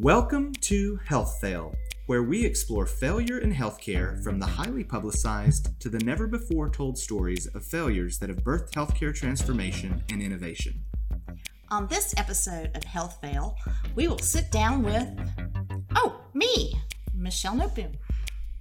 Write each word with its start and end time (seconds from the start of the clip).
Welcome 0.00 0.52
to 0.60 1.00
Health 1.06 1.40
Fail, 1.40 1.74
where 2.06 2.22
we 2.22 2.44
explore 2.44 2.86
failure 2.86 3.38
in 3.38 3.52
healthcare 3.52 4.22
from 4.22 4.38
the 4.38 4.46
highly 4.46 4.84
publicized 4.84 5.70
to 5.80 5.88
the 5.88 5.98
never 5.98 6.28
before 6.28 6.70
told 6.70 6.96
stories 6.96 7.48
of 7.48 7.64
failures 7.64 8.16
that 8.20 8.28
have 8.28 8.44
birthed 8.44 8.70
healthcare 8.70 9.12
transformation 9.12 10.04
and 10.08 10.22
innovation. 10.22 10.84
On 11.72 11.88
this 11.88 12.14
episode 12.16 12.70
of 12.76 12.84
Health 12.84 13.18
Fail, 13.20 13.56
we 13.96 14.06
will 14.06 14.20
sit 14.20 14.52
down 14.52 14.84
with, 14.84 15.08
oh, 15.96 16.20
me, 16.32 16.80
Michelle 17.12 17.56
Noteboom. 17.56 17.96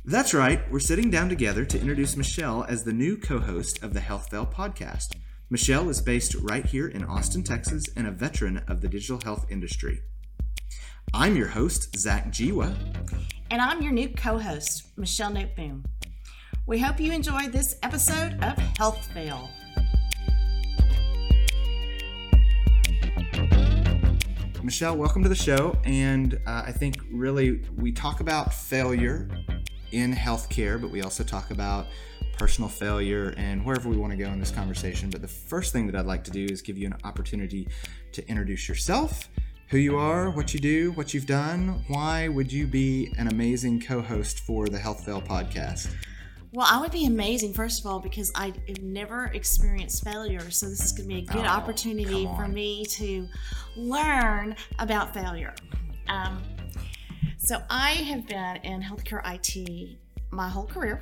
That's 0.05 0.33
right, 0.33 0.59
we're 0.71 0.79
sitting 0.79 1.11
down 1.11 1.29
together 1.29 1.65
to 1.65 1.79
introduce 1.79 2.17
Michelle 2.17 2.63
as 2.63 2.83
the 2.83 2.93
new 2.93 3.15
co 3.15 3.38
host 3.38 3.83
of 3.83 3.93
the 3.93 3.99
Health 3.99 4.31
Fail 4.31 4.47
podcast. 4.47 5.13
Michelle 5.51 5.88
is 5.89 6.01
based 6.01 6.33
right 6.33 6.65
here 6.65 6.88
in 6.88 7.04
Austin, 7.04 7.43
Texas, 7.43 7.85
and 7.96 8.07
a 8.07 8.11
veteran 8.11 8.63
of 8.68 8.82
the 8.82 8.88
digital 8.88 9.21
health 9.24 9.46
industry. 9.51 10.01
I'm 11.14 11.36
your 11.38 11.47
host, 11.47 11.97
Zach 11.97 12.28
Jiwa. 12.28 12.75
And 13.50 13.61
I'm 13.61 13.82
your 13.82 13.93
new 13.93 14.10
co 14.10 14.38
host, 14.38 14.88
Michelle 14.97 15.32
Noteboom. 15.32 15.86
We 16.66 16.80
hope 16.80 17.00
you 17.00 17.14
enjoy 17.14 17.47
this 17.47 17.75
episode 17.82 18.38
of 18.43 18.57
Health 18.78 19.07
Fail. 19.14 19.50
Michelle, 24.61 24.97
welcome 24.97 25.24
to 25.24 25.30
the 25.30 25.36
show. 25.36 25.78
And 25.86 26.36
uh, 26.46 26.64
I 26.66 26.74
think 26.74 26.97
really 27.10 27.61
we 27.78 27.94
talk 27.94 28.19
about 28.19 28.54
failure 28.54 29.30
in 29.94 30.14
healthcare, 30.14 30.80
but 30.80 30.92
we 30.92 31.02
also 31.04 31.24
talk 31.24 31.52
about 31.52 31.88
personal 32.38 32.69
failure 32.69 33.33
and 33.38 33.66
wherever 33.66 33.89
we 33.89 33.95
want 33.97 34.11
to 34.11 34.17
go 34.17 34.28
in 34.28 34.39
this 34.39 34.52
conversation. 34.52 35.09
But 35.09 35.22
the 35.22 35.28
first 35.28 35.72
thing 35.72 35.88
that 35.88 35.95
I'd 35.95 36.05
like 36.05 36.25
to 36.25 36.31
do 36.31 36.45
is 36.45 36.61
give 36.61 36.78
you 36.78 36.86
an 36.86 36.97
opportunity 37.05 37.67
to 38.11 38.28
introduce 38.28 38.67
yourself, 38.67 39.30
who 39.69 39.77
you 39.77 39.97
are, 39.97 40.29
what 40.29 40.53
you 40.53 40.59
do, 40.59 40.91
what 40.93 41.13
you've 41.13 41.25
done. 41.25 41.83
Why 41.87 42.27
would 42.27 42.51
you 42.51 42.67
be 42.67 43.13
an 43.17 43.27
amazing 43.27 43.81
co 43.81 44.01
host 44.01 44.39
for 44.39 44.67
the 44.67 44.79
Health 44.79 45.05
Fail 45.05 45.21
podcast? 45.21 45.93
Well, 46.53 46.67
I 46.69 46.79
would 46.79 46.91
be 46.91 47.05
amazing, 47.05 47.53
first 47.53 47.81
of 47.81 47.85
all, 47.85 47.99
because 47.99 48.31
I 48.33 48.53
have 48.67 48.81
never 48.81 49.25
experienced 49.25 50.03
failure. 50.03 50.49
So, 50.49 50.69
this 50.69 50.83
is 50.83 50.91
going 50.93 51.09
to 51.09 51.15
be 51.15 51.21
a 51.21 51.25
good 51.25 51.45
Oh, 51.45 51.49
opportunity 51.49 52.25
for 52.37 52.47
me 52.47 52.85
to 52.85 53.27
learn 53.75 54.55
about 54.79 55.13
failure. 55.13 55.53
Um, 56.07 56.41
so, 57.37 57.61
I 57.69 57.91
have 57.91 58.25
been 58.27 58.55
in 58.63 58.81
healthcare 58.81 59.21
IT 59.25 59.97
my 60.31 60.47
whole 60.47 60.65
career, 60.65 61.02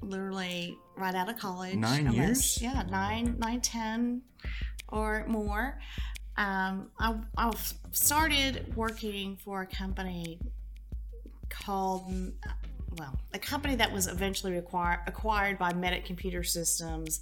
literally 0.00 0.78
right 0.96 1.14
out 1.14 1.28
of 1.28 1.36
college. 1.38 1.74
Nine 1.74 2.12
years? 2.12 2.62
Yeah, 2.62 2.84
nine, 2.88 3.36
nine, 3.38 3.60
ten 3.60 4.22
or 4.88 5.24
more. 5.26 5.80
Um, 6.38 6.92
I, 7.00 7.16
I 7.36 7.52
started 7.90 8.76
working 8.76 9.36
for 9.44 9.62
a 9.62 9.66
company 9.66 10.38
called 11.50 12.32
well, 12.96 13.18
a 13.34 13.38
company 13.38 13.74
that 13.76 13.92
was 13.92 14.06
eventually 14.06 14.56
acquired 14.56 15.00
acquired 15.06 15.58
by 15.58 15.72
Medic 15.72 16.04
Computer 16.04 16.42
Systems, 16.42 17.20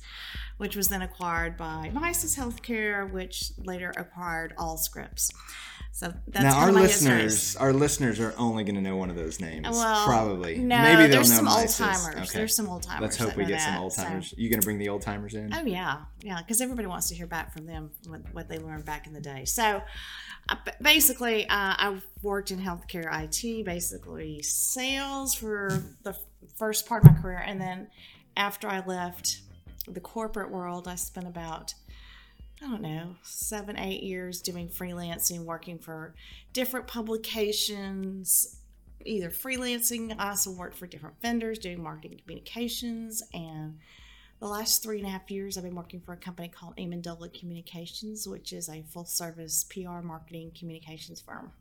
which 0.58 0.77
was 0.77 0.89
then 0.89 1.03
acquired 1.03 1.56
by 1.56 1.91
Misys 1.95 2.39
Healthcare, 2.39 3.11
which 3.11 3.53
later 3.58 3.92
acquired 3.97 4.55
Allscripts. 4.56 5.33
So 5.92 6.12
that's 6.28 6.45
now, 6.45 6.58
our 6.58 6.69
of 6.69 6.75
my 6.75 6.83
history. 6.83 7.23
listeners, 7.23 7.56
our 7.56 7.73
listeners 7.73 8.20
are 8.20 8.34
only 8.36 8.64
going 8.64 8.75
to 8.75 8.83
know 8.83 8.97
one 8.97 9.08
of 9.08 9.17
those 9.17 9.41
names. 9.41 9.67
Well, 9.70 10.06
probably. 10.06 10.58
No, 10.58 10.77
Maybe 10.83 11.05
they'll 11.05 11.23
there's 11.23 11.31
know 11.31 11.36
some 11.36 11.48
old 11.48 11.70
timers. 11.70 12.28
Okay. 12.28 12.39
There's 12.39 12.55
some 12.55 12.69
old 12.69 12.83
timers. 12.83 13.01
Let's 13.01 13.17
hope 13.17 13.34
we 13.34 13.47
get 13.47 13.62
some 13.62 13.73
that, 13.73 13.80
old 13.80 13.95
so- 13.95 14.03
timers. 14.03 14.34
You 14.36 14.51
going 14.51 14.61
to 14.61 14.64
bring 14.64 14.77
the 14.77 14.91
old 14.91 15.01
timers 15.01 15.34
in? 15.34 15.55
Oh 15.55 15.64
yeah, 15.64 16.03
yeah, 16.20 16.39
because 16.42 16.61
everybody 16.61 16.86
wants 16.86 17.08
to 17.08 17.14
hear 17.14 17.27
back 17.27 17.51
from 17.55 17.64
them 17.64 17.92
what, 18.06 18.20
what 18.33 18.48
they 18.51 18.58
learned 18.58 18.84
back 18.84 19.06
in 19.06 19.14
the 19.14 19.23
day. 19.23 19.47
So, 19.47 19.80
basically, 20.80 21.44
uh, 21.44 21.75
I 21.78 22.00
worked 22.22 22.50
in 22.50 22.61
healthcare 22.61 23.08
IT, 23.25 23.64
basically 23.64 24.42
sales 24.42 25.34
for 25.34 25.83
the 26.02 26.17
first 26.57 26.86
part 26.86 27.05
of 27.05 27.12
my 27.12 27.20
career, 27.20 27.42
and 27.45 27.61
then 27.61 27.89
after 28.36 28.68
I 28.68 28.84
left 28.84 29.40
the 29.89 30.01
corporate 30.01 30.51
world, 30.51 30.89
I 30.89 30.95
spent 30.96 31.27
about 31.27 31.74
I 32.62 32.67
don't 32.67 32.80
know 32.80 33.17
seven, 33.23 33.79
eight 33.79 34.02
years 34.02 34.40
doing 34.40 34.68
freelancing, 34.68 35.45
working 35.45 35.79
for 35.79 36.14
different 36.52 36.86
publications. 36.86 38.61
Either 39.05 39.30
freelancing, 39.30 40.14
I 40.18 40.30
also 40.30 40.51
worked 40.51 40.77
for 40.77 40.86
different 40.86 41.20
vendors 41.20 41.58
doing 41.58 41.83
marketing 41.83 42.20
communications, 42.24 43.23
and 43.34 43.78
the 44.41 44.47
last 44.47 44.83
three 44.83 44.98
and 44.98 45.07
a 45.07 45.11
half 45.11 45.30
years, 45.30 45.57
I've 45.57 45.64
been 45.64 45.74
working 45.74 46.01
for 46.01 46.13
a 46.13 46.17
company 46.17 46.48
called 46.48 46.77
Amendola 46.77 47.39
Communications, 47.39 48.27
which 48.29 48.52
is 48.52 48.69
a 48.69 48.83
full 48.83 49.05
service 49.05 49.64
PR 49.64 50.01
marketing 50.02 50.52
communications 50.58 51.20
firm. 51.20 51.52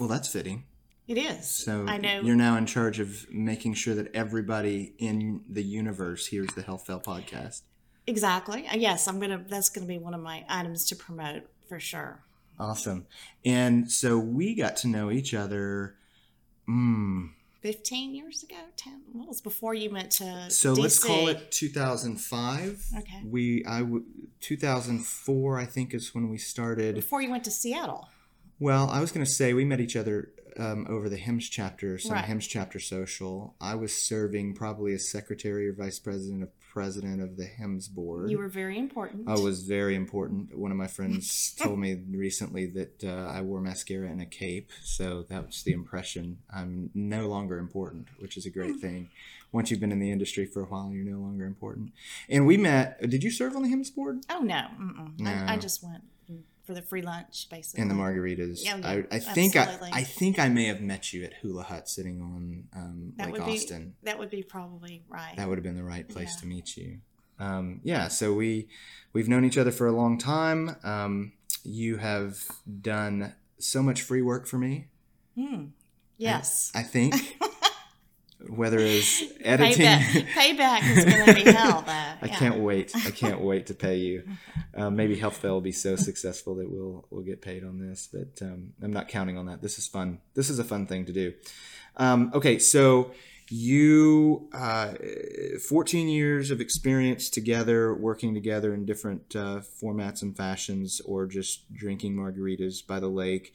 Well, 0.00 0.08
that's 0.08 0.28
fitting. 0.28 0.64
It 1.06 1.18
is. 1.18 1.46
So 1.46 1.84
I 1.86 1.98
know. 1.98 2.20
you're 2.22 2.34
now 2.34 2.56
in 2.56 2.64
charge 2.66 2.98
of 2.98 3.26
making 3.30 3.74
sure 3.74 3.94
that 3.94 4.14
everybody 4.14 4.94
in 4.98 5.42
the 5.48 5.62
universe 5.62 6.26
hears 6.28 6.48
the 6.54 6.62
Health 6.62 6.86
Fail 6.86 7.00
podcast. 7.00 7.60
exactly. 8.06 8.66
Uh, 8.66 8.76
Yes, 8.76 9.06
I'm 9.06 9.20
gonna. 9.20 9.44
That's 9.46 9.68
gonna 9.68 9.86
be 9.86 9.98
one 9.98 10.14
of 10.14 10.20
my 10.22 10.44
items 10.48 10.86
to 10.86 10.96
promote 10.96 11.42
for 11.68 11.78
sure. 11.78 12.22
Awesome. 12.58 13.06
And 13.44 13.90
so 13.92 14.18
we 14.18 14.54
got 14.54 14.76
to 14.78 14.88
know 14.88 15.10
each 15.10 15.34
other. 15.34 15.96
Mm, 16.68 17.30
Fifteen 17.64 18.14
years 18.14 18.42
ago, 18.42 18.56
ten. 18.76 19.00
What 19.14 19.26
was 19.26 19.40
before 19.40 19.72
you 19.72 19.88
went 19.90 20.10
to? 20.20 20.50
so 20.50 20.74
let's 20.74 21.02
call 21.02 21.28
it 21.28 21.50
2005. 21.50 22.84
Okay. 22.98 23.22
We 23.24 23.64
I 23.64 23.78
w- 23.78 24.04
2004 24.40 25.58
I 25.58 25.64
think 25.64 25.94
is 25.94 26.14
when 26.14 26.28
we 26.28 26.36
started. 26.36 26.94
before 26.94 27.22
you 27.22 27.30
went 27.30 27.42
to 27.44 27.50
Seattle. 27.50 28.10
Well, 28.60 28.90
I 28.90 29.00
was 29.00 29.12
going 29.12 29.24
to 29.24 29.32
say 29.32 29.54
we 29.54 29.64
met 29.64 29.80
each 29.80 29.96
other 29.96 30.28
um, 30.58 30.86
over 30.90 31.08
the 31.08 31.16
HIMSS 31.16 31.48
chapter, 31.50 31.96
some 31.96 32.12
Right. 32.12 32.26
HIMSS 32.26 32.48
chapter 32.50 32.78
social. 32.78 33.54
I 33.62 33.76
was 33.76 33.96
serving 33.96 34.54
probably 34.54 34.92
as 34.92 35.08
secretary 35.10 35.66
or 35.66 35.72
vice 35.72 35.98
president 35.98 36.42
of 36.42 36.50
president 36.74 37.22
of 37.22 37.36
the 37.36 37.46
HIMSS 37.46 37.88
board. 37.88 38.30
You 38.30 38.38
were 38.38 38.48
very 38.48 38.76
important. 38.78 39.28
I 39.28 39.38
was 39.38 39.62
very 39.62 39.94
important. 39.94 40.58
One 40.58 40.72
of 40.72 40.76
my 40.76 40.88
friends 40.88 41.54
told 41.62 41.78
me 41.78 42.02
recently 42.10 42.66
that 42.66 43.04
uh, 43.04 43.30
I 43.36 43.40
wore 43.42 43.60
mascara 43.60 44.08
and 44.08 44.20
a 44.20 44.26
cape, 44.26 44.70
so 44.82 45.24
that 45.30 45.46
was 45.46 45.62
the 45.62 45.72
impression. 45.72 46.38
I'm 46.52 46.90
no 46.94 47.28
longer 47.28 47.58
important, 47.58 48.08
which 48.18 48.36
is 48.36 48.44
a 48.44 48.48
Hmm. 48.50 48.58
great 48.58 48.76
thing. 48.80 49.08
Once 49.52 49.70
you've 49.70 49.78
been 49.78 49.92
in 49.92 50.00
the 50.00 50.10
industry 50.10 50.44
for 50.46 50.62
a 50.62 50.66
while, 50.66 50.90
you're 50.92 51.04
no 51.04 51.18
longer 51.20 51.44
important. 51.46 51.92
And 52.28 52.44
we 52.44 52.56
met. 52.56 53.00
Did 53.08 53.22
you 53.22 53.30
serve 53.30 53.54
on 53.54 53.62
the 53.62 53.68
HIMSS 53.68 53.94
board? 53.94 54.24
Oh 54.28 54.40
no. 54.40 54.62
No. 55.18 55.30
I, 55.30 55.54
I 55.54 55.56
just 55.58 55.80
went 55.84 56.02
for 56.64 56.74
the 56.74 56.82
free 56.82 57.02
lunch, 57.02 57.48
basically. 57.50 57.82
And 57.82 57.90
the 57.90 57.94
margaritas. 57.94 58.60
Yeah, 58.64 58.76
yeah, 58.78 59.02
I, 59.10 59.16
I 59.16 59.18
think 59.18 59.56
I. 59.56 59.78
I 59.92 60.02
think 60.02 60.38
I 60.38 60.48
may 60.48 60.64
have 60.66 60.80
met 60.80 61.12
you 61.12 61.24
at 61.24 61.34
Hula 61.34 61.62
Hut 61.64 61.88
sitting 61.88 62.20
on 62.20 62.64
um, 62.74 63.12
That 63.16 63.26
Lake 63.26 63.36
would 63.38 63.46
be 63.46 63.52
Austin. 63.58 63.94
that 64.02 64.18
would 64.18 64.30
be 64.30 64.42
probably 64.42 65.04
right. 65.08 65.34
That 65.36 65.48
would 65.48 65.58
have 65.58 65.64
been 65.64 65.76
the 65.76 65.84
right 65.84 66.08
place 66.08 66.34
Yeah. 66.36 66.40
to 66.40 66.46
meet 66.46 66.76
you. 66.76 66.98
Um, 67.38 67.80
yeah, 67.82 68.08
so 68.08 68.32
we 68.32 68.68
we've 69.12 69.28
known 69.28 69.44
each 69.44 69.58
other 69.58 69.70
for 69.72 69.86
a 69.86 69.92
long 69.92 70.18
time. 70.18 70.76
Um, 70.84 71.32
you 71.64 71.96
have 71.98 72.38
done 72.80 73.34
so 73.58 73.82
much 73.82 74.02
free 74.02 74.22
work 74.22 74.46
for 74.46 74.58
me. 74.58 74.88
Hmm. 75.34 75.66
Yes. 76.16 76.70
I 76.74 76.82
think 76.82 77.14
whether 78.48 78.78
it's 78.78 79.22
editing. 79.40 79.86
Payback, 79.86 80.26
payback 80.28 80.96
is 80.96 81.04
going 81.04 81.26
to 81.26 81.34
be 81.34 81.42
hell, 81.52 81.82
though. 81.82 81.92
I 81.92 82.28
can't 82.28 82.60
wait. 82.60 82.92
I 82.94 83.10
can't 83.10 83.40
wait 83.40 83.66
to 83.66 83.74
pay 83.74 83.96
you. 83.96 84.24
Um, 84.74 84.96
maybe 84.96 85.16
Health 85.16 85.36
Fail 85.36 85.54
will 85.54 85.60
be 85.60 85.72
so 85.72 85.96
successful 85.96 86.54
that 86.56 86.70
we'll 86.70 87.06
we'll 87.10 87.24
get 87.24 87.42
paid 87.42 87.64
on 87.64 87.78
this, 87.78 88.08
but 88.12 88.44
um, 88.44 88.72
I'm 88.82 88.92
not 88.92 89.08
counting 89.08 89.38
on 89.38 89.46
that. 89.46 89.62
This 89.62 89.78
is 89.78 89.86
fun. 89.86 90.18
This 90.34 90.50
is 90.50 90.58
a 90.58 90.64
fun 90.64 90.86
thing 90.86 91.06
to 91.06 91.12
do. 91.12 91.32
Um, 91.96 92.30
okay, 92.34 92.58
so 92.58 93.12
you 93.50 94.48
uh, 94.52 94.94
14 95.68 96.08
years 96.08 96.50
of 96.50 96.60
experience 96.60 97.28
together, 97.28 97.94
working 97.94 98.34
together 98.34 98.72
in 98.72 98.86
different 98.86 99.36
uh, 99.36 99.60
formats 99.82 100.22
and 100.22 100.36
fashions, 100.36 101.00
or 101.02 101.26
just 101.26 101.72
drinking 101.72 102.16
margaritas 102.16 102.86
by 102.86 103.00
the 103.00 103.08
lake. 103.08 103.52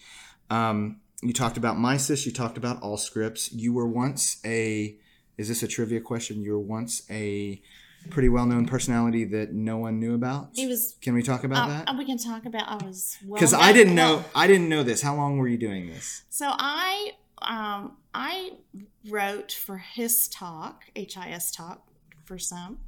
Um, 0.50 1.02
you 1.22 1.34
talked 1.34 1.58
about 1.58 1.78
Misys. 1.78 2.26
You 2.26 2.32
talked 2.32 2.58
about 2.58 2.82
Allscripts. 2.82 3.50
You 3.52 3.74
were 3.74 3.88
once 3.88 4.40
a. 4.46 4.98
Is 5.38 5.48
this 5.48 5.64
a 5.64 5.68
trivia 5.68 6.02
question? 6.02 6.42
You 6.42 6.54
were 6.54 6.60
once 6.60 7.04
a 7.10 7.62
pretty 8.10 8.30
well-known 8.30 8.66
personality 8.66 9.26
that 9.26 9.54
no 9.54 9.78
one 9.78 10.00
knew 10.00 10.16
about. 10.16 10.50
He 10.54 10.68
was. 10.68 10.96
Can 11.02 11.14
we 11.14 11.24
talk 11.24 11.44
about 11.44 11.70
uh, 11.70 11.84
that? 11.86 11.98
we 11.98 12.06
can 12.06 12.18
talk 12.18 12.46
about. 12.46 12.68
I 12.68 12.86
was 12.86 13.18
well 13.26 13.36
Because 13.36 13.54
I 13.54 13.74
didn't 13.74 13.96
know. 13.96 14.24
I 14.34 14.48
didn't 14.48 14.70
know 14.70 14.84
this. 14.84 15.02
How 15.02 15.16
long 15.16 15.38
were 15.38 15.48
you 15.48 15.58
doing 15.58 15.88
this? 15.88 16.24
So 16.30 16.48
I 16.50 17.12
um 17.42 17.98
I 18.14 18.54
wrote 19.10 19.52
for 19.52 19.84
HIStalk, 19.96 20.76
H 20.96 21.18
I 21.18 21.30
S 21.30 21.52
Talk 21.52 21.86
for 22.26 22.38
some, 22.38 22.80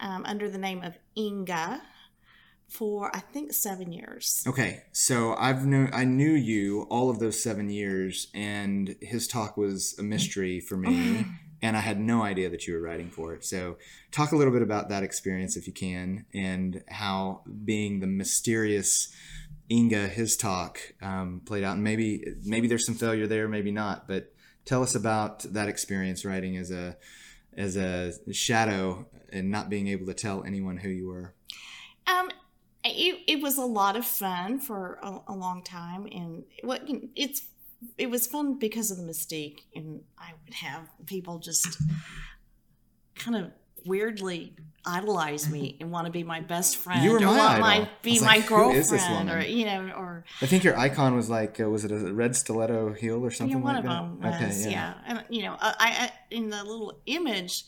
um, 0.00 0.24
under 0.26 0.48
the 0.48 0.58
name 0.58 0.82
of 0.82 0.96
Inga, 1.16 1.82
for 2.70 3.14
I 3.14 3.20
think 3.20 3.52
seven 3.52 3.92
years. 3.92 4.44
Okay, 4.46 4.82
so 4.92 5.34
I've 5.34 5.66
known. 5.66 5.90
I 5.92 6.04
knew 6.04 6.30
you 6.30 6.86
all 6.90 7.10
of 7.10 7.18
those 7.18 7.42
seven 7.42 7.68
years, 7.68 8.28
and 8.32 8.96
HIStalk 9.02 9.56
was 9.56 9.96
a 9.98 10.02
mystery 10.02 10.60
for 10.60 10.76
me. 10.76 11.26
and 11.62 11.76
I 11.76 11.80
had 11.80 12.00
no 12.00 12.22
idea 12.22 12.48
that 12.48 12.66
you 12.66 12.74
were 12.74 12.80
writing 12.80 13.10
for 13.10 13.34
it. 13.34 13.44
So, 13.44 13.76
talk 14.12 14.32
a 14.32 14.36
little 14.36 14.52
bit 14.52 14.62
about 14.62 14.88
that 14.88 15.02
experience 15.02 15.56
if 15.56 15.66
you 15.66 15.72
can, 15.72 16.24
and 16.32 16.82
how 16.88 17.42
being 17.64 18.00
the 18.00 18.06
mysterious 18.06 19.12
Inga 19.70 20.08
HIStalk 20.08 20.78
um, 21.02 21.42
played 21.44 21.64
out. 21.64 21.74
And 21.74 21.84
maybe 21.84 22.24
maybe 22.44 22.68
there's 22.68 22.86
some 22.86 22.94
failure 22.94 23.26
there, 23.26 23.48
maybe 23.48 23.72
not. 23.72 24.06
But 24.06 24.32
tell 24.64 24.82
us 24.82 24.94
about 24.94 25.40
that 25.52 25.68
experience 25.68 26.24
writing 26.24 26.56
as 26.56 26.70
a 26.70 26.96
as 27.56 27.76
a 27.76 28.12
shadow 28.32 29.06
and 29.32 29.50
not 29.50 29.68
being 29.68 29.88
able 29.88 30.06
to 30.06 30.14
tell 30.14 30.44
anyone 30.44 30.78
who 30.78 30.88
you 30.88 31.08
were. 31.08 31.34
Um, 32.06 32.30
it, 32.90 33.20
it 33.26 33.42
was 33.42 33.58
a 33.58 33.64
lot 33.64 33.96
of 33.96 34.04
fun 34.04 34.58
for 34.58 34.98
a, 35.02 35.20
a 35.28 35.34
long 35.34 35.62
time, 35.62 36.06
and 36.06 36.44
what 36.62 36.82
it's 37.16 37.42
it 37.96 38.10
was 38.10 38.26
fun 38.26 38.58
because 38.58 38.90
of 38.90 38.96
the 38.98 39.02
mystique, 39.02 39.60
and 39.74 40.02
I 40.18 40.32
would 40.44 40.54
have 40.54 40.88
people 41.06 41.38
just 41.38 41.82
kind 43.14 43.36
of 43.36 43.50
weirdly 43.86 44.54
idolize 44.84 45.50
me 45.50 45.76
and 45.80 45.90
want 45.90 46.06
to 46.06 46.12
be 46.12 46.22
my 46.22 46.40
best 46.40 46.78
friend 46.78 47.04
You 47.04 47.12
were 47.12 47.18
or 47.18 47.26
want 47.26 47.60
my 47.60 47.88
be 48.02 48.18
my 48.20 48.36
like, 48.36 48.44
who 48.44 48.70
is 48.70 48.88
this 48.88 49.02
girlfriend 49.06 49.30
or 49.30 49.42
you 49.42 49.66
know 49.66 49.90
or 49.90 50.24
I 50.40 50.46
think 50.46 50.64
your 50.64 50.76
icon 50.78 51.14
was 51.14 51.28
like, 51.28 51.60
uh, 51.60 51.68
was 51.68 51.84
it 51.84 51.92
a 51.92 52.12
red 52.12 52.34
stiletto 52.34 52.94
heel 52.94 53.24
or 53.24 53.30
something 53.30 53.58
yeah, 53.58 53.62
one 53.62 53.74
like 53.74 53.84
of 53.84 53.90
that? 54.20 54.40
them 54.40 54.42
was 54.42 54.66
yeah. 54.66 54.94
and 55.06 55.24
you 55.28 55.42
know 55.42 55.56
I, 55.60 55.74
I 55.78 56.12
in 56.30 56.48
the 56.48 56.64
little 56.64 56.98
image 57.06 57.64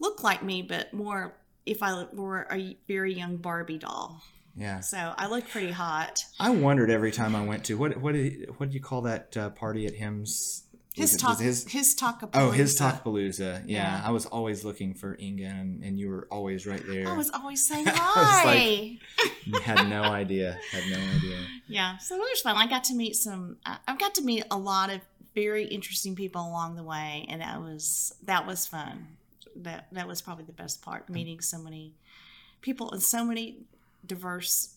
looked 0.00 0.22
like 0.22 0.42
me 0.42 0.62
but 0.62 0.92
more 0.92 1.36
if 1.64 1.82
I 1.82 2.06
were 2.12 2.48
a 2.50 2.76
very 2.88 3.14
young 3.14 3.36
Barbie 3.36 3.78
doll 3.78 4.22
yeah. 4.58 4.80
so 4.80 5.14
I 5.16 5.26
look 5.28 5.48
pretty 5.48 5.70
hot 5.72 6.24
I 6.40 6.50
wondered 6.50 6.90
every 6.90 7.12
time 7.12 7.34
I 7.36 7.44
went 7.44 7.64
to 7.66 7.74
what 7.78 7.96
what 7.98 8.14
did 8.14 8.48
what 8.58 8.66
did 8.70 8.74
you 8.74 8.80
call 8.80 9.02
that 9.02 9.36
uh, 9.36 9.50
party 9.50 9.86
at 9.86 9.94
HIMSS? 9.94 10.62
His 10.94 11.16
talk 11.16 11.38
his 11.38 11.64
his 11.70 11.94
talk 11.94 12.28
Oh, 12.34 12.50
his 12.50 12.76
Talkpalooza. 12.78 13.62
Yeah, 13.66 14.00
Yeah. 14.00 14.02
I 14.04 14.10
was 14.10 14.26
always 14.26 14.64
looking 14.64 14.94
for 14.94 15.16
Inga, 15.20 15.44
and, 15.44 15.84
and 15.84 15.96
you 15.98 16.08
were 16.10 16.26
always 16.30 16.66
right 16.66 16.82
there. 16.88 17.06
I 17.12 17.16
was 17.16 17.30
always 17.30 17.64
saying 17.66 17.86
hi. 17.88 18.98
like- 19.46 19.62
had 19.62 19.88
no 19.88 20.02
idea. 20.22 20.58
Had 20.72 20.82
no 20.90 20.98
idea. 21.16 21.38
yeah, 21.68 21.98
so 21.98 22.16
it 22.16 22.18
was 22.18 22.40
fun. 22.40 22.56
I 22.56 22.66
got 22.66 22.82
to 22.84 22.94
meet 22.94 23.14
some. 23.14 23.58
I- 23.64 23.78
I've 23.86 23.98
got 24.00 24.16
to 24.16 24.22
meet 24.22 24.44
a 24.50 24.58
lot 24.58 24.90
of 24.90 25.00
very 25.36 25.66
interesting 25.66 26.16
people 26.16 26.40
along 26.40 26.74
the 26.74 26.82
way, 26.82 27.26
and 27.28 27.40
that 27.42 27.60
was 27.60 28.12
that 28.24 28.44
was 28.46 28.66
fun. 28.66 29.06
That 29.54 29.86
that 29.92 30.08
was 30.08 30.20
probably 30.20 30.44
the 30.46 30.52
best 30.52 30.82
part. 30.82 31.08
Meeting 31.08 31.40
so 31.40 31.58
many 31.58 31.94
people 32.60 32.90
and 32.90 33.00
so 33.00 33.24
many 33.24 33.58
diverse 34.06 34.76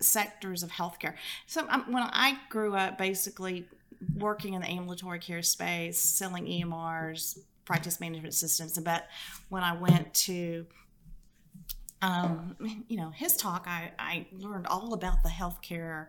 sectors 0.00 0.62
of 0.62 0.70
healthcare. 0.70 1.14
So 1.46 1.66
um, 1.68 1.84
when 1.88 2.02
I 2.02 2.38
grew 2.50 2.74
up, 2.74 2.98
basically 2.98 3.66
working 4.16 4.54
in 4.54 4.60
the 4.60 4.68
ambulatory 4.68 5.18
care 5.18 5.42
space, 5.42 5.98
selling 5.98 6.46
EMRs, 6.46 7.38
practice 7.64 8.00
management 8.00 8.34
systems. 8.34 8.78
But 8.78 9.08
when 9.48 9.62
I 9.62 9.74
went 9.74 10.14
to 10.14 10.66
um, 12.00 12.56
you 12.88 12.96
know, 12.96 13.12
HIStalk, 13.18 13.66
I, 13.66 13.90
I 13.98 14.26
learned 14.32 14.66
all 14.66 14.92
about 14.94 15.22
the 15.22 15.30
healthcare, 15.30 16.08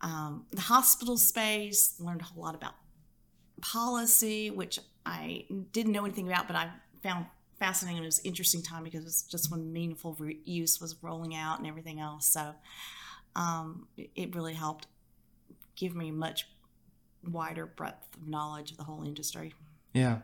um, 0.00 0.46
the 0.50 0.62
hospital 0.62 1.16
space, 1.16 1.94
learned 2.00 2.22
a 2.22 2.24
whole 2.24 2.42
lot 2.42 2.54
about 2.54 2.74
policy, 3.60 4.50
which 4.50 4.80
I 5.06 5.44
didn't 5.72 5.92
know 5.92 6.04
anything 6.04 6.26
about, 6.26 6.46
but 6.46 6.56
I 6.56 6.70
found 7.02 7.26
fascinating. 7.60 8.02
It 8.02 8.06
was 8.06 8.20
interesting 8.24 8.62
time 8.62 8.82
because 8.82 9.02
it 9.02 9.04
was 9.04 9.22
just 9.22 9.52
when 9.52 9.72
meaningful 9.72 10.16
use 10.44 10.80
was 10.80 10.96
rolling 11.02 11.36
out 11.36 11.58
and 11.58 11.68
everything 11.68 12.00
else. 12.00 12.26
So 12.26 12.54
um, 13.36 13.86
it, 13.96 14.34
really 14.34 14.54
helped 14.54 14.88
give 15.76 15.94
me 15.94 16.10
much 16.10 16.48
wider 17.30 17.66
breadth 17.66 18.08
of 18.16 18.26
knowledge 18.26 18.72
of 18.72 18.78
the 18.78 18.84
whole 18.84 19.04
industry. 19.04 19.54
Yeah, 19.92 20.18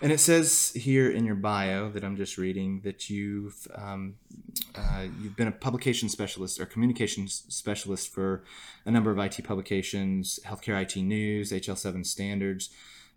and 0.00 0.12
it 0.12 0.18
says 0.18 0.72
here 0.76 1.10
in 1.10 1.24
your 1.24 1.34
bio 1.34 1.90
that 1.90 2.04
I'm 2.04 2.16
just 2.16 2.38
reading 2.38 2.82
that 2.84 3.10
you've 3.10 3.66
um, 3.74 4.14
uh, 4.76 5.06
you've 5.20 5.36
been 5.36 5.48
a 5.48 5.52
publication 5.52 6.08
specialist 6.08 6.60
or 6.60 6.66
communications 6.66 7.44
specialist 7.48 8.14
for 8.14 8.44
a 8.86 8.92
number 8.92 9.10
of 9.10 9.18
IT 9.18 9.42
publications, 9.42 10.38
Healthcare 10.46 10.80
IT 10.80 10.96
News, 11.02 11.50
HL7 11.50 12.06
Standards, 12.06 12.70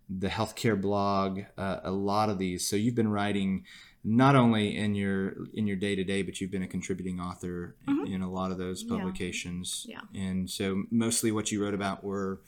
the 0.08 0.28
Healthcare 0.28 0.80
Blog, 0.80 1.40
uh, 1.56 1.80
a 1.84 1.90
lot 1.90 2.28
of 2.30 2.38
these. 2.38 2.68
So 2.68 2.76
you've 2.76 2.94
been 2.94 3.10
writing 3.10 3.64
not 4.04 4.34
only 4.34 4.76
in 4.76 4.94
your 4.96 5.34
in 5.54 5.66
your 5.66 5.76
day 5.76 5.94
to 5.94 6.02
day, 6.04 6.22
but 6.22 6.40
you've 6.40 6.50
been 6.50 6.62
a 6.64 6.66
contributing 6.68 7.20
author 7.20 7.76
in, 7.86 8.06
in 8.14 8.22
a 8.22 8.30
lot 8.30 8.50
of 8.50 8.58
those 8.58 8.82
publications. 8.82 9.86
Yeah. 9.88 10.00
And 10.14 10.50
so 10.50 10.84
mostly 10.90 11.30
what 11.32 11.52
you 11.52 11.62
wrote 11.62 11.74
about 11.74 12.02
were 12.02 12.40